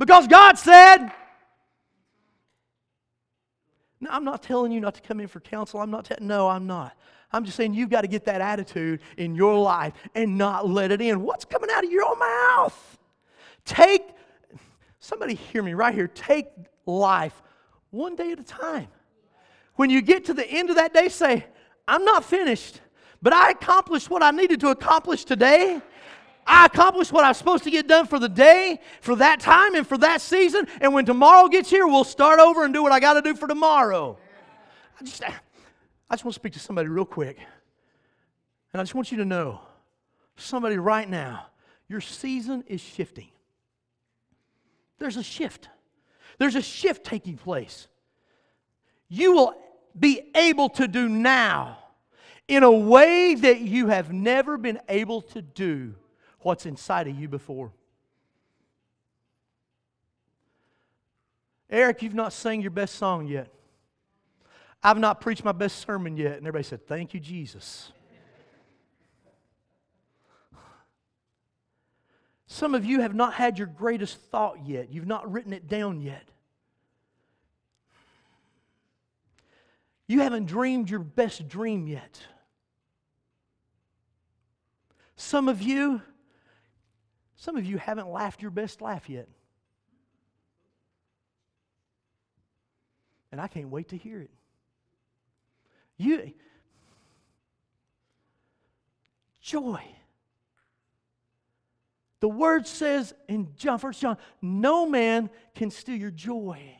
because 0.00 0.26
God 0.26 0.58
said. 0.58 1.12
No, 4.06 4.12
I'm 4.12 4.24
not 4.24 4.42
telling 4.42 4.72
you 4.72 4.80
not 4.80 4.94
to 4.94 5.00
come 5.00 5.20
in 5.20 5.26
for 5.26 5.40
counsel. 5.40 5.80
I'm 5.80 5.90
not. 5.90 6.06
Te- 6.06 6.14
no, 6.20 6.48
I'm 6.48 6.66
not. 6.66 6.96
I'm 7.32 7.44
just 7.44 7.56
saying 7.56 7.74
you've 7.74 7.90
got 7.90 8.02
to 8.02 8.06
get 8.06 8.24
that 8.26 8.40
attitude 8.40 9.00
in 9.16 9.34
your 9.34 9.58
life 9.58 9.92
and 10.14 10.38
not 10.38 10.68
let 10.68 10.92
it 10.92 11.00
in. 11.00 11.22
What's 11.22 11.44
coming 11.44 11.70
out 11.72 11.84
of 11.84 11.90
your 11.90 12.04
own 12.04 12.18
mouth? 12.18 12.98
Take. 13.64 14.02
Somebody 15.00 15.34
hear 15.34 15.62
me 15.62 15.74
right 15.74 15.94
here. 15.94 16.08
Take 16.08 16.46
life 16.86 17.42
one 17.90 18.14
day 18.16 18.32
at 18.32 18.38
a 18.38 18.44
time. 18.44 18.88
When 19.74 19.90
you 19.90 20.02
get 20.02 20.24
to 20.26 20.34
the 20.34 20.46
end 20.48 20.70
of 20.70 20.76
that 20.76 20.94
day, 20.94 21.08
say, 21.08 21.44
"I'm 21.88 22.04
not 22.04 22.24
finished, 22.24 22.80
but 23.20 23.32
I 23.32 23.50
accomplished 23.50 24.08
what 24.08 24.22
I 24.22 24.30
needed 24.30 24.60
to 24.60 24.68
accomplish 24.68 25.24
today." 25.24 25.82
I 26.46 26.66
accomplished 26.66 27.12
what 27.12 27.24
I 27.24 27.28
was 27.28 27.36
supposed 27.36 27.64
to 27.64 27.70
get 27.70 27.88
done 27.88 28.06
for 28.06 28.18
the 28.18 28.28
day, 28.28 28.80
for 29.00 29.16
that 29.16 29.40
time, 29.40 29.74
and 29.74 29.86
for 29.86 29.98
that 29.98 30.20
season. 30.20 30.68
And 30.80 30.94
when 30.94 31.04
tomorrow 31.04 31.48
gets 31.48 31.68
here, 31.68 31.86
we'll 31.86 32.04
start 32.04 32.38
over 32.38 32.64
and 32.64 32.72
do 32.72 32.82
what 32.82 32.92
I 32.92 33.00
got 33.00 33.14
to 33.14 33.22
do 33.22 33.34
for 33.34 33.48
tomorrow. 33.48 34.16
I 35.00 35.04
just, 35.04 35.22
I 35.24 35.32
just 36.12 36.24
want 36.24 36.34
to 36.34 36.40
speak 36.40 36.52
to 36.52 36.60
somebody 36.60 36.88
real 36.88 37.04
quick. 37.04 37.38
And 38.72 38.80
I 38.80 38.84
just 38.84 38.94
want 38.94 39.10
you 39.10 39.18
to 39.18 39.24
know 39.24 39.60
somebody 40.36 40.78
right 40.78 41.08
now, 41.08 41.46
your 41.88 42.00
season 42.00 42.62
is 42.68 42.80
shifting. 42.80 43.28
There's 44.98 45.16
a 45.16 45.22
shift. 45.22 45.68
There's 46.38 46.54
a 46.54 46.62
shift 46.62 47.04
taking 47.04 47.36
place. 47.36 47.88
You 49.08 49.32
will 49.32 49.54
be 49.98 50.30
able 50.34 50.68
to 50.70 50.86
do 50.86 51.08
now 51.08 51.78
in 52.48 52.62
a 52.62 52.70
way 52.70 53.34
that 53.34 53.60
you 53.60 53.88
have 53.88 54.12
never 54.12 54.56
been 54.56 54.78
able 54.88 55.22
to 55.22 55.42
do 55.42 55.94
what's 56.46 56.64
inside 56.64 57.08
of 57.08 57.18
you 57.18 57.26
before. 57.26 57.72
Eric, 61.68 62.02
you've 62.02 62.14
not 62.14 62.32
sang 62.32 62.60
your 62.60 62.70
best 62.70 62.94
song 62.94 63.26
yet. 63.26 63.48
I've 64.80 64.98
not 64.98 65.20
preached 65.20 65.42
my 65.42 65.50
best 65.50 65.84
sermon 65.84 66.16
yet. 66.16 66.36
And 66.36 66.46
everybody 66.46 66.62
said, 66.62 66.86
Thank 66.86 67.14
you, 67.14 67.18
Jesus. 67.18 67.90
Some 72.46 72.76
of 72.76 72.84
you 72.84 73.00
have 73.00 73.12
not 73.12 73.34
had 73.34 73.58
your 73.58 73.66
greatest 73.66 74.16
thought 74.16 74.64
yet. 74.64 74.92
You've 74.92 75.04
not 75.04 75.32
written 75.32 75.52
it 75.52 75.66
down 75.66 76.00
yet. 76.00 76.28
You 80.06 80.20
haven't 80.20 80.46
dreamed 80.46 80.88
your 80.88 81.00
best 81.00 81.48
dream 81.48 81.88
yet. 81.88 82.20
Some 85.16 85.48
of 85.48 85.60
you, 85.60 86.02
some 87.36 87.56
of 87.56 87.64
you 87.64 87.78
haven't 87.78 88.08
laughed 88.08 88.42
your 88.42 88.50
best 88.50 88.80
laugh 88.80 89.08
yet. 89.08 89.28
And 93.30 93.40
I 93.40 93.48
can't 93.48 93.68
wait 93.68 93.88
to 93.90 93.96
hear 93.96 94.20
it. 94.20 94.30
You 95.98 96.32
joy. 99.46 99.80
The 102.20 102.28
word 102.28 102.66
says 102.66 103.14
in 103.28 103.54
John, 103.56 103.78
1 103.78 103.92
John, 103.92 104.16
no 104.42 104.86
man 104.86 105.30
can 105.54 105.70
steal 105.70 105.96
your 105.96 106.10
joy. 106.10 106.76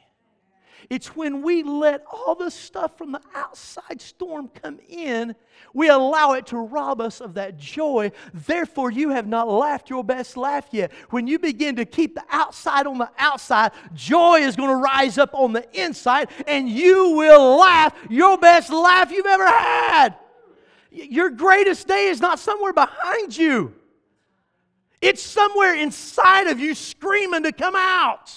It's 0.90 1.16
when 1.16 1.42
we 1.42 1.62
let 1.62 2.04
all 2.10 2.34
the 2.34 2.50
stuff 2.50 2.96
from 2.96 3.12
the 3.12 3.20
outside 3.34 4.00
storm 4.00 4.48
come 4.48 4.78
in, 4.88 5.34
we 5.74 5.88
allow 5.88 6.32
it 6.32 6.46
to 6.48 6.58
rob 6.58 7.00
us 7.00 7.20
of 7.20 7.34
that 7.34 7.56
joy. 7.56 8.12
Therefore, 8.32 8.90
you 8.90 9.10
have 9.10 9.26
not 9.26 9.48
laughed 9.48 9.90
your 9.90 10.04
best 10.04 10.36
laugh 10.36 10.68
yet. 10.70 10.92
When 11.10 11.26
you 11.26 11.38
begin 11.38 11.76
to 11.76 11.84
keep 11.84 12.14
the 12.14 12.24
outside 12.30 12.86
on 12.86 12.98
the 12.98 13.10
outside, 13.18 13.72
joy 13.94 14.40
is 14.40 14.56
going 14.56 14.70
to 14.70 14.76
rise 14.76 15.18
up 15.18 15.30
on 15.34 15.52
the 15.52 15.66
inside, 15.78 16.28
and 16.46 16.68
you 16.68 17.10
will 17.10 17.56
laugh 17.58 17.94
your 18.08 18.38
best 18.38 18.70
laugh 18.70 19.10
you've 19.10 19.26
ever 19.26 19.46
had. 19.46 20.14
Your 20.90 21.30
greatest 21.30 21.88
day 21.88 22.06
is 22.06 22.20
not 22.20 22.38
somewhere 22.38 22.72
behind 22.72 23.36
you. 23.36 23.74
It's 25.00 25.22
somewhere 25.22 25.74
inside 25.74 26.46
of 26.46 26.58
you 26.58 26.74
screaming 26.74 27.42
to 27.42 27.52
come 27.52 27.74
out. 27.76 28.32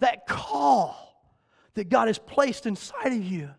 That 0.00 0.26
call 0.26 1.06
that 1.74 1.88
God 1.88 2.08
has 2.08 2.18
placed 2.18 2.66
inside 2.66 3.12
of 3.12 3.24
you. 3.24 3.50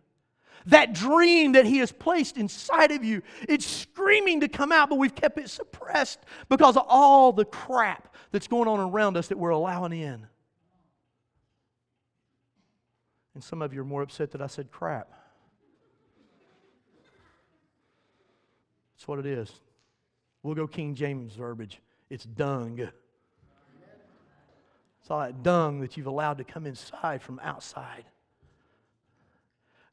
That 0.67 0.93
dream 0.93 1.54
that 1.54 1.65
He 1.65 1.77
has 1.80 1.91
placed 1.91 2.38
inside 2.38 2.91
of 2.91 3.04
you, 3.04 3.23
it's 3.49 3.65
screaming 3.65 4.41
to 4.41 4.47
come 4.47 4.71
out, 4.71 4.89
but 4.89 4.99
we've 4.99 5.15
kept 5.15 5.39
it 5.39 5.49
suppressed 5.49 6.19
because 6.49 6.77
of 6.77 6.86
all 6.88 7.32
the 7.32 7.45
crap 7.45 8.15
that's 8.32 8.47
going 8.47 8.67
on 8.67 8.80
around 8.80 9.17
us 9.17 9.30
that 9.30 9.38
we're 9.38 9.49
allowing 9.49 9.93
in. 9.93 10.27
And 13.34 13.43
some 13.43 13.62
of 13.62 13.73
you 13.73 13.82
are 13.82 13.86
more 13.86 14.01
upset 14.01 14.32
that 14.32 14.41
I 14.41 14.47
said 14.47 14.71
crap. 14.71 15.10
That's 18.93 19.08
what 19.08 19.17
it 19.19 19.25
is. 19.25 19.51
We'll 20.43 20.54
go 20.54 20.67
King 20.67 20.93
James 20.93 21.34
verbiage. 21.34 21.80
It's 22.10 22.25
dung. 22.25 22.89
All 25.12 25.19
that 25.19 25.43
dung 25.43 25.82
that 25.82 25.97
you've 25.97 26.08
allowed 26.08 26.38
to 26.38 26.43
come 26.43 26.65
inside 26.65 27.21
from 27.21 27.39
outside. 27.43 28.06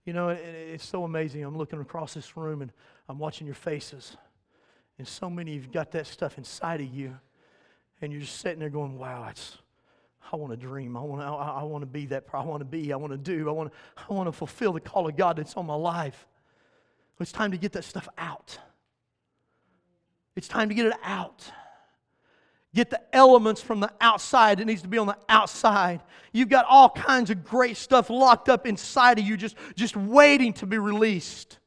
You 0.04 0.12
know, 0.12 0.28
it, 0.28 0.38
it's 0.38 0.86
so 0.86 1.04
amazing. 1.04 1.42
I'm 1.44 1.58
looking 1.58 1.80
across 1.80 2.14
this 2.14 2.36
room 2.36 2.62
and 2.62 2.72
I'm 3.08 3.18
watching 3.18 3.46
your 3.46 3.56
faces. 3.56 4.16
And 4.96 5.06
so 5.06 5.28
many 5.28 5.56
of 5.56 5.64
you 5.64 5.70
got 5.70 5.90
that 5.92 6.06
stuff 6.06 6.38
inside 6.38 6.80
of 6.80 6.86
you. 6.86 7.18
And 8.00 8.12
you're 8.12 8.22
just 8.22 8.40
sitting 8.40 8.60
there 8.60 8.70
going, 8.70 8.96
wow, 8.96 9.26
it's, 9.28 9.58
I 10.32 10.36
want 10.36 10.52
to 10.52 10.56
dream. 10.56 10.96
I 10.96 11.00
want 11.00 11.20
to, 11.20 11.26
I, 11.26 11.60
I 11.60 11.62
want 11.64 11.82
to 11.82 11.86
be 11.86 12.06
that. 12.06 12.24
I 12.32 12.44
want 12.44 12.60
to 12.60 12.64
be. 12.64 12.92
I 12.92 12.96
want 12.96 13.12
to 13.12 13.18
do. 13.18 13.48
I 13.48 13.52
want 13.52 13.72
to, 13.72 13.78
I 14.08 14.14
want 14.14 14.28
to 14.28 14.32
fulfill 14.32 14.72
the 14.72 14.80
call 14.80 15.08
of 15.08 15.16
God 15.16 15.36
that's 15.36 15.56
on 15.56 15.66
my 15.66 15.74
life. 15.74 16.26
It's 17.18 17.32
time 17.32 17.50
to 17.50 17.58
get 17.58 17.72
that 17.72 17.84
stuff 17.84 18.08
out. 18.16 18.58
It's 20.36 20.46
time 20.46 20.68
to 20.68 20.74
get 20.74 20.86
it 20.86 20.92
out. 21.02 21.50
Get 22.74 22.90
the 22.90 23.00
elements 23.14 23.62
from 23.62 23.80
the 23.80 23.90
outside. 24.00 24.60
It 24.60 24.66
needs 24.66 24.82
to 24.82 24.88
be 24.88 24.98
on 24.98 25.06
the 25.06 25.16
outside. 25.28 26.02
You've 26.32 26.50
got 26.50 26.66
all 26.68 26.90
kinds 26.90 27.30
of 27.30 27.44
great 27.44 27.76
stuff 27.76 28.10
locked 28.10 28.48
up 28.48 28.66
inside 28.66 29.18
of 29.18 29.24
you, 29.24 29.36
just, 29.36 29.56
just 29.74 29.96
waiting 29.96 30.52
to 30.54 30.66
be 30.66 30.78
released. 30.78 31.58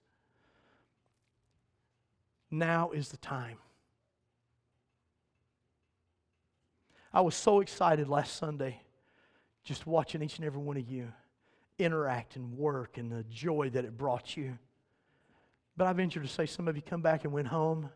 Now 2.52 2.92
is 2.92 3.10
the 3.10 3.18
time. 3.18 3.58
I 7.14 7.22
was 7.22 7.36
so 7.36 7.60
excited 7.60 8.08
last 8.08 8.38
Sunday 8.38 8.82
just 9.64 9.86
watching 9.86 10.22
each 10.22 10.38
and 10.38 10.46
every 10.46 10.62
one 10.62 10.78
of 10.78 10.88
you 10.88 11.12
interact 11.78 12.36
and 12.36 12.58
work 12.58 12.98
and 12.98 13.12
the 13.12 13.24
joy 13.24 13.70
that 13.72 13.86
it 13.86 13.98
brought 13.98 14.38
you. 14.38 14.58
But 15.76 15.88
I 15.88 15.94
venture 15.94 16.22
to 16.22 16.28
say 16.28 16.46
some 16.46 16.68
of 16.68 16.76
you 16.76 16.82
come 16.82 17.02
back 17.02 17.24
and 17.24 17.34
went 17.34 17.48
home 17.48 17.90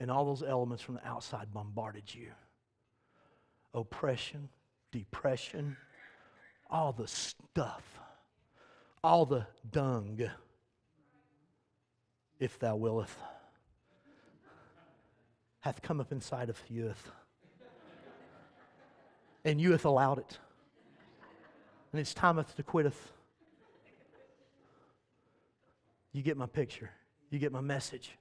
and 0.00 0.10
all 0.10 0.24
those 0.24 0.42
elements 0.42 0.82
from 0.82 0.96
the 0.96 1.06
outside 1.06 1.52
bombarded 1.52 2.14
you 2.14 2.30
oppression, 3.74 4.48
depression, 4.90 5.76
all 6.70 6.92
the 6.92 7.06
stuff, 7.06 8.00
all 9.04 9.24
the 9.26 9.46
dung, 9.70 10.18
if 12.40 12.58
thou 12.58 12.76
willeth, 12.76 13.16
hath 15.60 15.82
come 15.82 16.00
up 16.00 16.12
inside 16.12 16.48
of 16.48 16.58
youth. 16.68 17.10
And 19.44 19.60
you 19.60 19.72
hath 19.72 19.84
allowed 19.84 20.18
it. 20.18 20.38
And 21.92 22.00
it's 22.00 22.14
time 22.14 22.42
to 22.56 22.62
quitteth. 22.62 23.12
You 26.12 26.22
get 26.22 26.36
my 26.36 26.46
picture. 26.46 26.90
You 27.30 27.38
get 27.38 27.52
my 27.52 27.60
message 27.60 28.18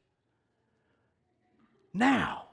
now. 1.98 2.44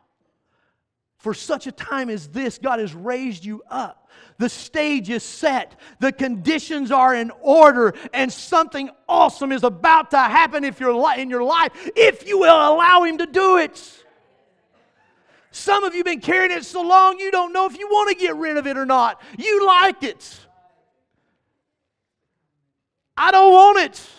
For 1.19 1.33
such 1.33 1.67
a 1.67 1.73
time 1.73 2.11
as 2.11 2.29
this, 2.29 2.59
God 2.59 2.81
has 2.81 2.95
raised 2.95 3.45
you 3.45 3.63
up. 3.71 4.11
The 4.37 4.49
stage 4.49 5.11
is 5.11 5.23
set, 5.23 5.81
the 6.01 6.13
conditions 6.13 6.91
are 6.91 7.15
in 7.15 7.31
order, 7.41 7.95
and 8.13 8.33
something 8.33 8.91
awesome 9.09 9.53
is 9.53 9.63
about 9.63 10.11
to 10.11 10.19
happen 10.19 10.65
if 10.65 10.81
you're 10.81 11.19
in 11.19 11.31
your 11.31 11.45
life 11.45 11.73
if 11.97 12.27
you 12.27 12.39
will 12.39 12.55
allow 12.55 13.05
Him 13.05 13.19
to 13.19 13.27
do 13.27 13.59
it. 13.59 14.05
Some 15.51 15.85
of 15.85 15.95
you 15.95 16.01
have 16.01 16.07
been 16.07 16.21
carrying 16.21 16.51
it 16.51 16.65
so 16.65 16.83
long 16.83 17.19
you 17.21 17.31
don't 17.31 17.53
know 17.53 17.67
if 17.67 17.79
you 17.79 17.87
want 17.89 18.11
to 18.11 18.17
get 18.17 18.35
rid 18.35 18.57
of 18.57 18.67
it 18.67 18.77
or 18.77 18.85
not. 18.85 19.23
You 19.39 19.65
like 19.65 20.03
it. 20.03 20.41
I 23.17 23.31
don't 23.31 23.53
want 23.53 23.79
it. 23.79 24.11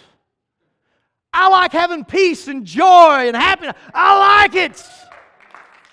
I 1.34 1.50
like 1.50 1.74
having 1.74 2.06
peace 2.06 2.48
and 2.48 2.66
joy 2.66 3.28
and 3.28 3.36
happiness. 3.36 3.76
I 3.94 4.42
like 4.42 4.56
it. 4.56 4.82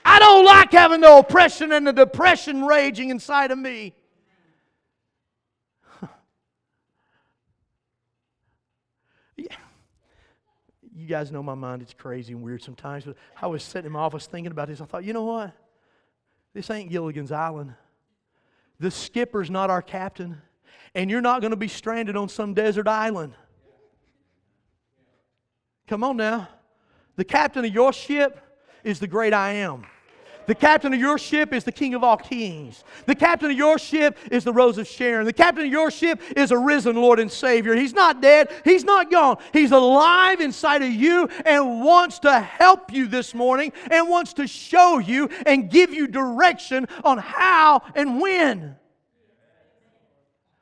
I 0.05 0.19
don't 0.19 0.45
like 0.45 0.73
having 0.73 1.01
the 1.01 1.17
oppression 1.17 1.73
and 1.73 1.87
the 1.87 1.93
depression 1.93 2.65
raging 2.65 3.11
inside 3.11 3.51
of 3.51 3.59
me. 3.59 3.95
yeah. 9.37 9.57
You 10.95 11.07
guys 11.07 11.31
know 11.31 11.43
my 11.43 11.55
mind, 11.55 11.83
it's 11.83 11.95
crazy 11.95 12.33
and 12.33 12.43
weird 12.43 12.63
sometimes, 12.63 13.05
but 13.05 13.17
I 13.41 13.47
was 13.47 13.63
sitting 13.63 13.87
in 13.87 13.93
my 13.93 14.01
office 14.01 14.27
thinking 14.27 14.51
about 14.51 14.69
this. 14.69 14.81
I 14.81 14.85
thought, 14.85 15.05
you 15.05 15.13
know 15.13 15.25
what? 15.25 15.53
This 16.55 16.71
ain't 16.71 16.91
Gilligan's 16.91 17.33
Island. 17.33 17.75
The 18.79 18.91
skipper's 18.91 19.51
not 19.51 19.71
our 19.71 19.83
captain, 19.83 20.43
and 20.95 21.11
you're 21.11 21.21
not 21.21 21.41
going 21.41 21.53
to 21.53 21.57
be 21.57 21.69
stranded 21.69 22.17
on 22.17 22.29
some 22.29 22.55
desert 22.55 22.89
island. 22.89 23.35
Come 25.87 26.03
on 26.05 26.17
now. 26.17 26.49
The 27.17 27.25
captain 27.25 27.65
of 27.65 27.73
your 27.73 27.93
ship 27.93 28.41
is 28.85 28.99
the 28.99 29.07
great 29.07 29.33
I 29.33 29.53
am. 29.53 29.85
The 30.47 30.55
captain 30.55 30.93
of 30.93 30.99
your 30.99 31.19
ship 31.19 31.53
is 31.53 31.65
the 31.65 31.73
King 31.73 31.95
of 31.95 32.03
all 32.03 32.17
kings. 32.17 32.83
The 33.07 33.15
captain 33.15 33.51
of 33.51 33.57
your 33.57 33.79
ship 33.79 34.19
is 34.31 34.45
the 34.45 34.53
Rose 34.53 34.79
of 34.79 34.89
Sharon. 34.89 35.25
The 35.25 35.33
captain 35.33 35.67
of 35.67 35.71
your 35.71 35.91
ship 35.91 36.21
is 36.37 36.51
a 36.51 36.59
risen 36.59 36.97
Lord 36.97 37.21
and 37.21 37.31
Savior. 37.31 37.77
He's 37.77 37.95
not 37.95 38.21
dead, 38.21 38.51
He's 38.65 38.85
not 38.85 39.11
gone. 39.11 39.39
He's 39.53 39.71
alive 39.73 40.41
inside 40.41 40.83
of 40.83 40.91
you 40.91 41.29
and 41.45 41.85
wants 41.85 42.19
to 42.21 42.41
help 42.41 42.93
you 42.93 43.07
this 43.07 43.35
morning 43.35 43.73
and 43.91 44.09
wants 44.09 44.33
to 44.35 44.47
show 44.47 44.99
you 44.99 45.29
and 45.47 45.71
give 45.71 45.93
you 45.93 46.07
direction 46.07 46.89
on 47.05 47.19
how 47.19 47.83
and 47.95 48.21
when. 48.21 48.77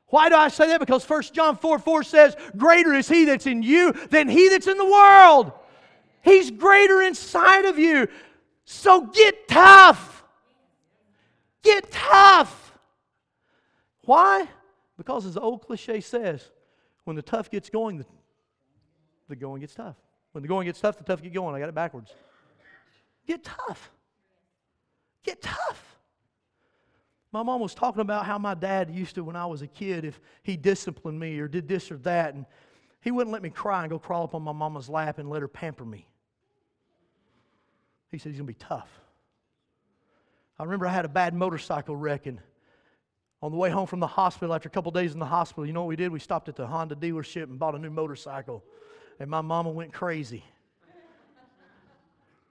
Why 0.07 0.27
do 0.27 0.35
I 0.35 0.49
say 0.49 0.67
that? 0.67 0.81
Because 0.81 1.09
1 1.09 1.23
John 1.31 1.55
4 1.55 1.79
4 1.79 2.03
says, 2.03 2.35
Greater 2.57 2.93
is 2.93 3.07
he 3.07 3.25
that's 3.25 3.47
in 3.47 3.63
you 3.63 3.93
than 4.09 4.27
he 4.27 4.49
that's 4.49 4.67
in 4.67 4.77
the 4.77 4.85
world. 4.85 5.53
He's 6.23 6.51
greater 6.51 7.01
inside 7.01 7.65
of 7.65 7.79
you. 7.79 8.07
So 8.65 9.07
get 9.07 9.47
tough. 9.47 10.23
Get 11.63 11.91
tough. 11.91 12.77
Why? 14.05 14.47
Because 14.97 15.25
as 15.25 15.35
the 15.35 15.41
old 15.41 15.65
cliche 15.65 16.01
says, 16.01 16.49
when 17.03 17.15
the 17.15 17.21
tough 17.21 17.49
gets 17.49 17.69
going, 17.69 17.97
the, 17.97 18.05
the 19.29 19.35
going 19.35 19.61
gets 19.61 19.73
tough. 19.73 19.95
When 20.31 20.41
the 20.41 20.47
going 20.47 20.65
gets 20.65 20.79
tough, 20.79 20.97
the 20.97 21.03
tough 21.03 21.21
get 21.21 21.33
going. 21.33 21.55
I 21.55 21.59
got 21.59 21.69
it 21.69 21.75
backwards. 21.75 22.11
Get 23.27 23.43
tough. 23.43 23.91
Get 25.23 25.41
tough. 25.41 25.97
My 27.31 27.43
mom 27.43 27.61
was 27.61 27.73
talking 27.73 28.01
about 28.01 28.25
how 28.25 28.37
my 28.37 28.53
dad 28.53 28.89
used 28.89 29.15
to, 29.15 29.23
when 29.23 29.35
I 29.35 29.45
was 29.45 29.61
a 29.61 29.67
kid, 29.67 30.03
if 30.03 30.19
he 30.43 30.57
disciplined 30.57 31.19
me 31.19 31.39
or 31.39 31.47
did 31.47 31.67
this 31.67 31.91
or 31.91 31.97
that, 31.99 32.33
and 32.33 32.45
he 33.01 33.11
wouldn't 33.11 33.31
let 33.31 33.41
me 33.41 33.49
cry 33.49 33.81
and 33.81 33.89
go 33.89 33.99
crawl 33.99 34.23
up 34.23 34.35
on 34.35 34.41
my 34.41 34.51
mama's 34.51 34.89
lap 34.89 35.17
and 35.17 35.29
let 35.29 35.41
her 35.41 35.47
pamper 35.47 35.85
me. 35.85 36.07
He 38.11 38.17
said 38.17 38.29
he's 38.29 38.39
going 38.39 38.47
to 38.47 38.53
be 38.53 38.65
tough. 38.65 38.89
I 40.59 40.63
remember 40.63 40.85
I 40.85 40.91
had 40.91 41.05
a 41.05 41.09
bad 41.09 41.33
motorcycle 41.33 41.95
wreck, 41.95 42.27
and 42.27 42.39
on 43.41 43.51
the 43.51 43.57
way 43.57 43.69
home 43.69 43.87
from 43.87 43.99
the 43.99 44.07
hospital, 44.07 44.53
after 44.53 44.67
a 44.67 44.71
couple 44.71 44.91
days 44.91 45.13
in 45.13 45.19
the 45.19 45.25
hospital, 45.25 45.65
you 45.65 45.73
know 45.73 45.81
what 45.81 45.87
we 45.87 45.95
did? 45.95 46.11
We 46.11 46.19
stopped 46.19 46.49
at 46.49 46.55
the 46.55 46.67
Honda 46.67 46.95
dealership 46.95 47.43
and 47.43 47.57
bought 47.57 47.73
a 47.73 47.79
new 47.79 47.89
motorcycle, 47.89 48.63
and 49.19 49.29
my 49.29 49.41
mama 49.41 49.69
went 49.69 49.93
crazy. 49.93 50.43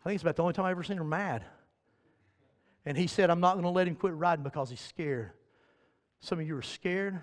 I 0.02 0.08
think 0.08 0.14
it's 0.14 0.22
about 0.22 0.36
the 0.36 0.42
only 0.42 0.54
time 0.54 0.64
I 0.64 0.70
ever 0.70 0.82
seen 0.82 0.96
her 0.96 1.04
mad. 1.04 1.44
And 2.86 2.96
he 2.96 3.06
said, 3.06 3.28
I'm 3.28 3.40
not 3.40 3.52
going 3.52 3.64
to 3.64 3.70
let 3.70 3.86
him 3.86 3.94
quit 3.94 4.14
riding 4.14 4.42
because 4.42 4.70
he's 4.70 4.80
scared. 4.80 5.32
Some 6.20 6.40
of 6.40 6.46
you 6.46 6.56
are 6.56 6.62
scared. 6.62 7.22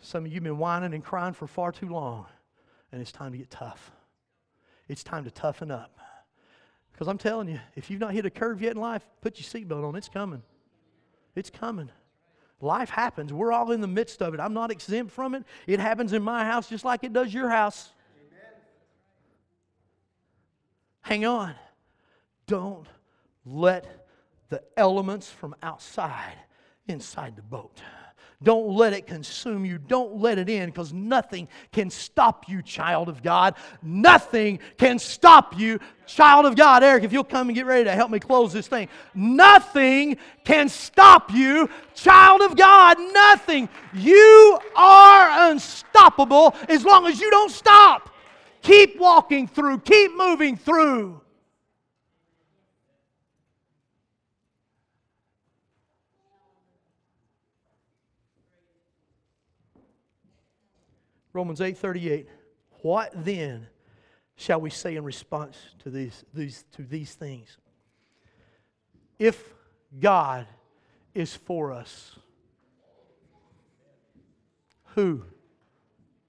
Some 0.00 0.24
of 0.24 0.28
you 0.30 0.36
have 0.36 0.44
been 0.44 0.58
whining 0.58 0.94
and 0.94 1.04
crying 1.04 1.34
for 1.34 1.48
far 1.48 1.72
too 1.72 1.88
long, 1.88 2.26
and 2.92 3.02
it's 3.02 3.12
time 3.12 3.32
to 3.32 3.38
get 3.38 3.50
tough. 3.50 3.90
It's 4.88 5.02
time 5.02 5.24
to 5.24 5.30
toughen 5.30 5.70
up. 5.70 5.98
Because 7.00 7.08
I'm 7.08 7.16
telling 7.16 7.48
you, 7.48 7.58
if 7.76 7.88
you've 7.88 7.98
not 7.98 8.12
hit 8.12 8.26
a 8.26 8.30
curve 8.30 8.60
yet 8.60 8.72
in 8.72 8.76
life, 8.76 9.02
put 9.22 9.38
your 9.40 9.46
seatbelt 9.46 9.88
on. 9.88 9.96
It's 9.96 10.10
coming. 10.10 10.42
It's 11.34 11.48
coming. 11.48 11.88
Life 12.60 12.90
happens. 12.90 13.32
We're 13.32 13.52
all 13.52 13.72
in 13.72 13.80
the 13.80 13.86
midst 13.86 14.20
of 14.20 14.34
it. 14.34 14.38
I'm 14.38 14.52
not 14.52 14.70
exempt 14.70 15.10
from 15.10 15.34
it. 15.34 15.44
It 15.66 15.80
happens 15.80 16.12
in 16.12 16.22
my 16.22 16.44
house 16.44 16.68
just 16.68 16.84
like 16.84 17.02
it 17.02 17.14
does 17.14 17.32
your 17.32 17.48
house. 17.48 17.90
Amen. 18.28 18.52
Hang 21.00 21.24
on. 21.24 21.54
Don't 22.46 22.86
let 23.46 24.06
the 24.50 24.62
elements 24.76 25.30
from 25.30 25.56
outside 25.62 26.36
inside 26.86 27.34
the 27.34 27.40
boat. 27.40 27.80
Don't 28.42 28.68
let 28.68 28.94
it 28.94 29.06
consume 29.06 29.66
you. 29.66 29.76
Don't 29.76 30.16
let 30.16 30.38
it 30.38 30.48
in 30.48 30.70
because 30.70 30.94
nothing 30.94 31.46
can 31.72 31.90
stop 31.90 32.48
you, 32.48 32.62
child 32.62 33.10
of 33.10 33.22
God. 33.22 33.54
Nothing 33.82 34.60
can 34.78 34.98
stop 34.98 35.58
you, 35.58 35.78
child 36.06 36.46
of 36.46 36.56
God. 36.56 36.82
Eric, 36.82 37.04
if 37.04 37.12
you'll 37.12 37.22
come 37.22 37.48
and 37.48 37.54
get 37.54 37.66
ready 37.66 37.84
to 37.84 37.92
help 37.92 38.10
me 38.10 38.18
close 38.18 38.50
this 38.50 38.66
thing. 38.66 38.88
Nothing 39.14 40.16
can 40.44 40.70
stop 40.70 41.30
you, 41.32 41.68
child 41.94 42.40
of 42.40 42.56
God. 42.56 42.96
Nothing. 43.12 43.68
You 43.92 44.58
are 44.74 45.50
unstoppable 45.50 46.54
as 46.66 46.82
long 46.82 47.06
as 47.06 47.20
you 47.20 47.30
don't 47.30 47.52
stop. 47.52 48.08
Keep 48.62 48.98
walking 48.98 49.48
through, 49.48 49.80
keep 49.80 50.16
moving 50.16 50.56
through. 50.56 51.20
Romans 61.32 61.60
8:38. 61.60 62.26
What 62.82 63.12
then 63.14 63.66
shall 64.36 64.60
we 64.60 64.70
say 64.70 64.96
in 64.96 65.04
response 65.04 65.56
to 65.80 65.90
these, 65.90 66.24
these, 66.32 66.64
to 66.72 66.82
these 66.82 67.14
things? 67.14 67.58
If 69.18 69.52
God 69.98 70.46
is 71.14 71.36
for 71.36 71.72
us, 71.72 72.16
who 74.94 75.24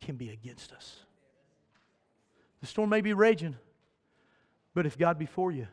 can 0.01 0.17
be 0.17 0.29
against 0.29 0.73
us? 0.73 0.97
The 2.59 2.67
storm 2.67 2.89
may 2.89 3.01
be 3.01 3.13
raging, 3.13 3.55
but 4.73 4.85
if 4.85 4.97
God 4.97 5.17
be 5.17 5.25
for 5.25 5.51
you, 5.51 5.67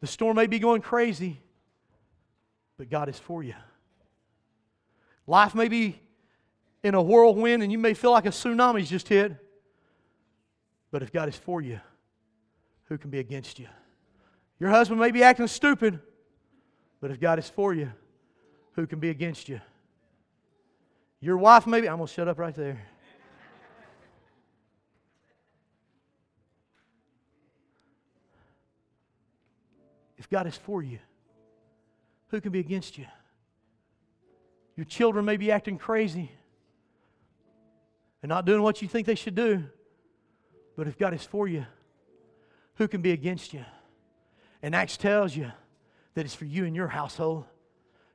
the 0.00 0.06
storm 0.06 0.36
may 0.36 0.46
be 0.46 0.58
going 0.58 0.82
crazy, 0.82 1.40
but 2.76 2.90
God 2.90 3.08
is 3.08 3.18
for 3.18 3.42
you. 3.42 3.54
Life 5.26 5.54
may 5.54 5.68
be 5.68 5.98
in 6.82 6.94
a 6.94 7.02
whirlwind 7.02 7.62
and 7.62 7.72
you 7.72 7.78
may 7.78 7.94
feel 7.94 8.12
like 8.12 8.26
a 8.26 8.30
tsunami's 8.30 8.88
just 8.88 9.08
hit. 9.08 9.36
But 10.90 11.02
if 11.02 11.12
God 11.12 11.28
is 11.28 11.36
for 11.36 11.60
you, 11.60 11.80
who 12.84 12.98
can 12.98 13.10
be 13.10 13.18
against 13.18 13.58
you? 13.58 13.66
Your 14.58 14.70
husband 14.70 15.00
may 15.00 15.10
be 15.10 15.22
acting 15.22 15.48
stupid, 15.48 16.00
but 17.00 17.10
if 17.10 17.20
God 17.20 17.38
is 17.38 17.48
for 17.48 17.74
you, 17.74 17.92
who 18.72 18.86
can 18.86 19.00
be 19.00 19.10
against 19.10 19.48
you? 19.48 19.60
Your 21.20 21.36
wife 21.36 21.66
may 21.66 21.80
be, 21.80 21.88
I'm 21.88 21.96
going 21.96 22.06
to 22.06 22.12
shut 22.12 22.28
up 22.28 22.38
right 22.38 22.54
there. 22.54 22.80
If 30.18 30.30
God 30.30 30.46
is 30.46 30.56
for 30.56 30.82
you, 30.82 30.98
who 32.28 32.40
can 32.40 32.52
be 32.52 32.58
against 32.58 32.98
you? 32.98 33.06
Your 34.76 34.84
children 34.84 35.24
may 35.24 35.36
be 35.36 35.50
acting 35.50 35.78
crazy 35.78 36.30
not 38.26 38.44
doing 38.44 38.62
what 38.62 38.82
you 38.82 38.88
think 38.88 39.06
they 39.06 39.14
should 39.14 39.34
do. 39.34 39.64
But 40.76 40.88
if 40.88 40.98
God 40.98 41.14
is 41.14 41.22
for 41.22 41.48
you, 41.48 41.66
who 42.74 42.88
can 42.88 43.00
be 43.00 43.12
against 43.12 43.54
you? 43.54 43.64
And 44.62 44.74
Acts 44.74 44.96
tells 44.96 45.34
you 45.34 45.50
that 46.14 46.24
it's 46.24 46.34
for 46.34 46.44
you 46.44 46.64
and 46.64 46.74
your 46.74 46.88
household. 46.88 47.44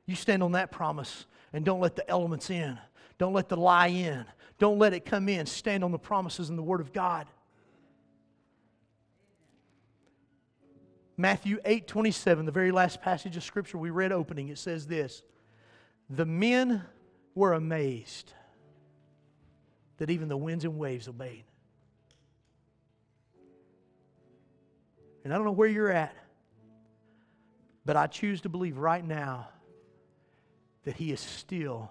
You 0.06 0.14
stand 0.14 0.42
on 0.42 0.52
that 0.52 0.70
promise 0.70 1.26
and 1.52 1.64
don't 1.64 1.80
let 1.80 1.96
the 1.96 2.08
elements 2.08 2.50
in. 2.50 2.78
Don't 3.18 3.32
let 3.32 3.48
the 3.48 3.56
lie 3.56 3.88
in. 3.88 4.24
Don't 4.58 4.78
let 4.78 4.92
it 4.92 5.04
come 5.04 5.28
in. 5.28 5.46
Stand 5.46 5.84
on 5.84 5.92
the 5.92 5.98
promises 5.98 6.48
and 6.48 6.58
the 6.58 6.62
Word 6.62 6.80
of 6.80 6.92
God. 6.92 7.26
Matthew 11.16 11.58
8 11.64 11.86
27, 11.86 12.46
the 12.46 12.52
very 12.52 12.72
last 12.72 13.00
passage 13.00 13.36
of 13.36 13.44
Scripture 13.44 13.78
we 13.78 13.90
read 13.90 14.12
opening, 14.12 14.48
it 14.48 14.58
says 14.58 14.86
this 14.86 15.22
The 16.10 16.26
men 16.26 16.82
were 17.34 17.52
amazed 17.52 18.32
that 20.02 20.10
even 20.10 20.26
the 20.26 20.36
winds 20.36 20.64
and 20.64 20.76
waves 20.76 21.06
obeyed. 21.06 21.44
And 25.22 25.32
I 25.32 25.36
don't 25.36 25.46
know 25.46 25.52
where 25.52 25.68
you're 25.68 25.92
at, 25.92 26.12
but 27.84 27.96
I 27.96 28.08
choose 28.08 28.40
to 28.40 28.48
believe 28.48 28.78
right 28.78 29.06
now 29.06 29.48
that 30.82 30.96
He 30.96 31.12
is 31.12 31.20
still 31.20 31.88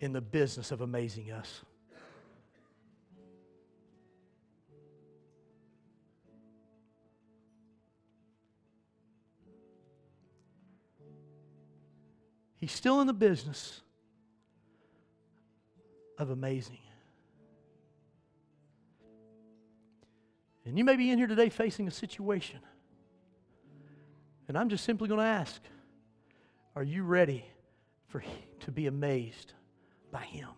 in 0.00 0.12
the 0.12 0.20
business 0.20 0.72
of 0.72 0.80
amazing 0.80 1.30
us. 1.30 1.60
He's 12.56 12.72
still 12.72 13.00
in 13.00 13.06
the 13.06 13.12
business 13.12 13.82
of 16.18 16.30
amazing. 16.30 16.78
And 20.64 20.78
you 20.78 20.84
may 20.84 20.96
be 20.96 21.10
in 21.10 21.18
here 21.18 21.26
today 21.26 21.48
facing 21.48 21.88
a 21.88 21.90
situation. 21.90 22.60
And 24.48 24.56
I'm 24.56 24.68
just 24.68 24.84
simply 24.84 25.08
going 25.08 25.20
to 25.20 25.26
ask 25.26 25.60
Are 26.74 26.82
you 26.82 27.02
ready 27.02 27.44
for, 28.08 28.22
to 28.60 28.70
be 28.70 28.86
amazed 28.86 29.52
by 30.10 30.22
Him? 30.22 30.48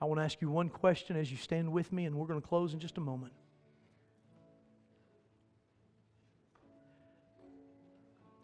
I 0.00 0.04
want 0.04 0.20
to 0.20 0.24
ask 0.24 0.40
you 0.40 0.50
one 0.50 0.68
question 0.68 1.16
as 1.16 1.30
you 1.30 1.36
stand 1.38 1.72
with 1.72 1.92
me, 1.92 2.04
and 2.04 2.16
we're 2.16 2.26
going 2.26 2.40
to 2.40 2.46
close 2.46 2.74
in 2.74 2.80
just 2.80 2.98
a 2.98 3.00
moment. 3.00 3.32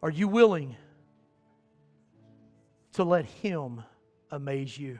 Are 0.02 0.10
you 0.10 0.28
willing 0.28 0.76
to 2.94 3.04
let 3.04 3.26
Him 3.26 3.82
amaze 4.30 4.76
you? 4.76 4.98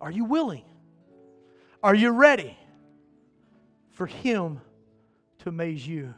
Are 0.00 0.10
you 0.10 0.24
willing? 0.24 0.64
Are 1.82 1.94
you 1.94 2.10
ready 2.10 2.56
for 3.90 4.06
Him 4.06 4.60
to 5.40 5.48
amaze 5.48 5.86
you 5.86 6.14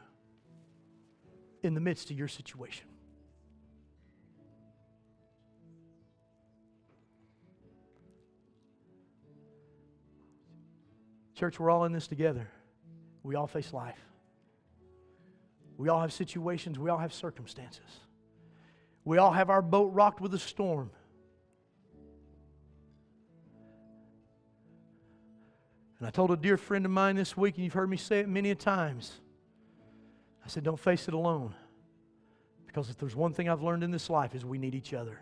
in 1.62 1.74
the 1.74 1.80
midst 1.80 2.10
of 2.10 2.18
your 2.18 2.28
situation? 2.28 2.86
Church, 11.34 11.58
we're 11.58 11.70
all 11.70 11.84
in 11.84 11.92
this 11.92 12.06
together. 12.06 12.48
We 13.24 13.34
all 13.34 13.48
face 13.48 13.72
life. 13.72 13.98
We 15.76 15.88
all 15.88 16.00
have 16.00 16.12
situations. 16.12 16.78
We 16.78 16.88
all 16.88 16.98
have 16.98 17.12
circumstances. 17.12 17.80
We 19.04 19.18
all 19.18 19.32
have 19.32 19.50
our 19.50 19.62
boat 19.62 19.92
rocked 19.92 20.20
with 20.20 20.34
a 20.34 20.38
storm. 20.38 20.90
And 26.02 26.08
I 26.08 26.10
told 26.10 26.32
a 26.32 26.36
dear 26.36 26.56
friend 26.56 26.84
of 26.84 26.90
mine 26.90 27.14
this 27.14 27.36
week, 27.36 27.54
and 27.54 27.62
you've 27.62 27.74
heard 27.74 27.88
me 27.88 27.96
say 27.96 28.18
it 28.18 28.28
many 28.28 28.50
a 28.50 28.56
times. 28.56 29.20
I 30.44 30.48
said, 30.48 30.64
Don't 30.64 30.80
face 30.80 31.06
it 31.06 31.14
alone 31.14 31.54
Because 32.66 32.90
if 32.90 32.98
there's 32.98 33.14
one 33.14 33.32
thing 33.32 33.48
I've 33.48 33.62
learned 33.62 33.84
in 33.84 33.92
this 33.92 34.10
life 34.10 34.34
is 34.34 34.44
we 34.44 34.58
need 34.58 34.74
each 34.74 34.94
other. 34.94 35.20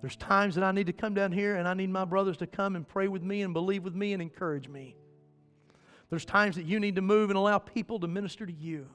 There's 0.00 0.16
times 0.16 0.56
that 0.56 0.64
I 0.64 0.72
need 0.72 0.88
to 0.88 0.92
come 0.92 1.14
down 1.14 1.30
here 1.30 1.54
and 1.54 1.68
I 1.68 1.74
need 1.74 1.88
my 1.88 2.04
brothers 2.04 2.36
to 2.38 2.48
come 2.48 2.74
and 2.74 2.88
pray 2.88 3.06
with 3.06 3.22
me 3.22 3.42
and 3.42 3.54
believe 3.54 3.84
with 3.84 3.94
me 3.94 4.12
and 4.12 4.20
encourage 4.20 4.66
me. 4.66 4.96
There's 6.08 6.24
times 6.24 6.56
that 6.56 6.66
you 6.66 6.80
need 6.80 6.96
to 6.96 7.02
move 7.02 7.30
and 7.30 7.36
allow 7.36 7.58
people 7.58 8.00
to 8.00 8.08
minister 8.08 8.44
to 8.44 8.52
you. 8.52 8.88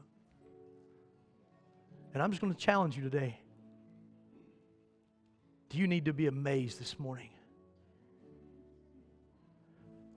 And 2.14 2.22
I'm 2.22 2.32
just 2.32 2.42
going 2.42 2.54
to 2.54 2.60
challenge 2.60 2.98
you 2.98 3.04
today. 3.04 3.40
Do 5.70 5.78
you 5.78 5.88
need 5.88 6.04
to 6.04 6.12
be 6.12 6.28
amazed 6.28 6.82
this 6.82 7.00
morning? 7.00 7.30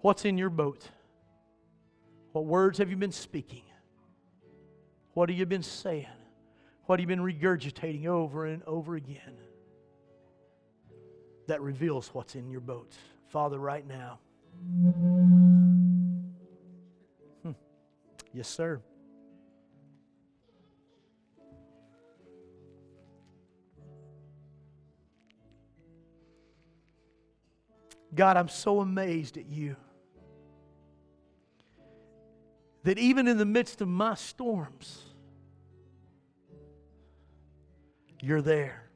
What's 0.08 0.24
in 0.24 0.38
your 0.38 0.48
boat? 0.48 0.88
What 2.32 2.46
words 2.46 2.78
have 2.78 2.88
you 2.88 2.96
been 2.96 3.12
speaking? 3.12 3.64
What 5.12 5.28
have 5.28 5.38
you 5.38 5.44
been 5.44 5.62
saying? 5.62 6.06
What 6.86 6.98
have 6.98 7.02
you 7.10 7.14
been 7.14 7.22
regurgitating 7.22 8.06
over 8.06 8.46
and 8.46 8.62
over 8.62 8.96
again? 8.96 9.36
That 11.46 11.60
reveals 11.60 12.08
what's 12.14 12.36
in 12.36 12.48
your 12.48 12.62
boat. 12.62 12.94
Father, 13.26 13.58
right 13.58 13.86
now. 13.86 14.18
Hmm. 17.42 17.52
Yes, 18.32 18.48
sir. 18.48 18.80
God, 28.14 28.38
I'm 28.38 28.48
so 28.48 28.80
amazed 28.80 29.36
at 29.36 29.50
you. 29.50 29.76
That 32.88 32.98
even 32.98 33.28
in 33.28 33.36
the 33.36 33.44
midst 33.44 33.82
of 33.82 33.88
my 33.88 34.14
storms, 34.14 35.02
you're 38.22 38.40
there. 38.40 38.88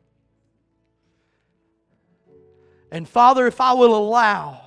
And 2.90 3.07
Father, 3.07 3.47
if 3.47 3.61
I 3.61 3.74
will 3.74 3.95
allow, 3.95 4.62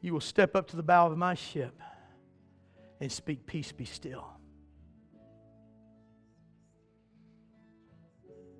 you 0.00 0.14
will 0.14 0.22
step 0.22 0.56
up 0.56 0.68
to 0.68 0.76
the 0.76 0.82
bow 0.82 1.08
of 1.08 1.18
my 1.18 1.34
ship 1.34 1.78
and 2.98 3.12
speak, 3.12 3.44
Peace 3.44 3.72
be 3.72 3.84
still. 3.84 4.26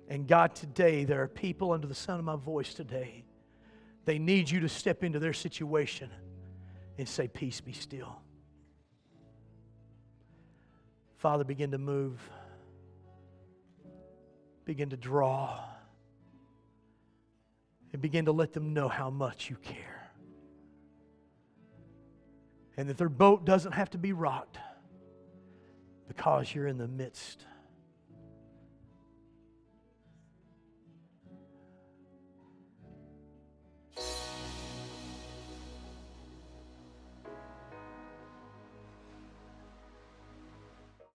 And 0.07 0.27
God, 0.27 0.53
today, 0.53 1.05
there 1.05 1.23
are 1.23 1.27
people 1.27 1.71
under 1.71 1.87
the 1.87 1.95
sound 1.95 2.19
of 2.19 2.25
my 2.25 2.35
voice 2.35 2.75
today 2.75 3.23
they 4.05 4.19
need 4.19 4.47
you 4.47 4.59
to 4.59 4.69
step 4.69 5.03
into 5.03 5.17
their 5.17 5.33
situation 5.33 6.11
and 6.99 7.09
say, 7.09 7.27
Peace 7.27 7.59
be 7.59 7.73
still. 7.73 8.22
Father, 11.23 11.45
begin 11.45 11.71
to 11.71 11.77
move, 11.77 12.19
begin 14.65 14.89
to 14.89 14.97
draw, 14.97 15.57
and 17.93 18.01
begin 18.01 18.25
to 18.25 18.33
let 18.33 18.51
them 18.51 18.73
know 18.73 18.89
how 18.89 19.09
much 19.09 19.49
you 19.49 19.55
care. 19.55 20.11
And 22.75 22.89
that 22.89 22.97
their 22.97 23.07
boat 23.07 23.45
doesn't 23.45 23.71
have 23.71 23.89
to 23.91 23.97
be 23.97 24.11
rocked 24.11 24.57
because 26.09 26.53
you're 26.53 26.67
in 26.67 26.77
the 26.77 26.89
midst 26.89 27.45